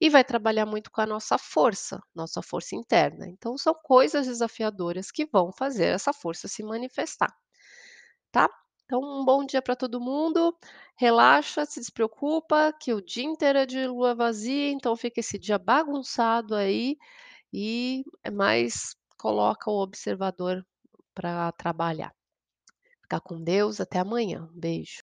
e 0.00 0.10
vai 0.10 0.24
trabalhar 0.24 0.66
muito 0.66 0.90
com 0.90 1.00
a 1.00 1.06
nossa 1.06 1.38
força, 1.38 2.02
nossa 2.12 2.42
força 2.42 2.74
interna. 2.74 3.28
Então 3.28 3.56
são 3.56 3.72
coisas 3.72 4.26
desafiadoras 4.26 5.12
que 5.12 5.24
vão 5.24 5.52
fazer 5.52 5.94
essa 5.94 6.12
força 6.12 6.48
se 6.48 6.64
manifestar, 6.64 7.32
tá? 8.32 8.48
Então 8.84 9.00
um 9.00 9.24
bom 9.24 9.46
dia 9.46 9.62
para 9.62 9.76
todo 9.76 10.00
mundo, 10.00 10.58
relaxa, 10.96 11.64
se 11.64 11.78
despreocupa, 11.78 12.74
que 12.80 12.92
o 12.92 13.00
dia 13.00 13.24
inteiro 13.24 13.60
é 13.60 13.66
de 13.66 13.86
lua 13.86 14.12
vazia, 14.12 14.70
então 14.72 14.96
fica 14.96 15.20
esse 15.20 15.38
dia 15.38 15.56
bagunçado 15.56 16.56
aí, 16.56 16.96
e 17.52 18.02
mais 18.32 18.96
coloca 19.16 19.70
o 19.70 19.80
observador 19.80 20.66
para 21.14 21.52
trabalhar. 21.52 22.12
Fica 23.02 23.20
com 23.20 23.42
Deus, 23.42 23.80
até 23.80 23.98
amanhã. 23.98 24.48
Beijo. 24.52 24.90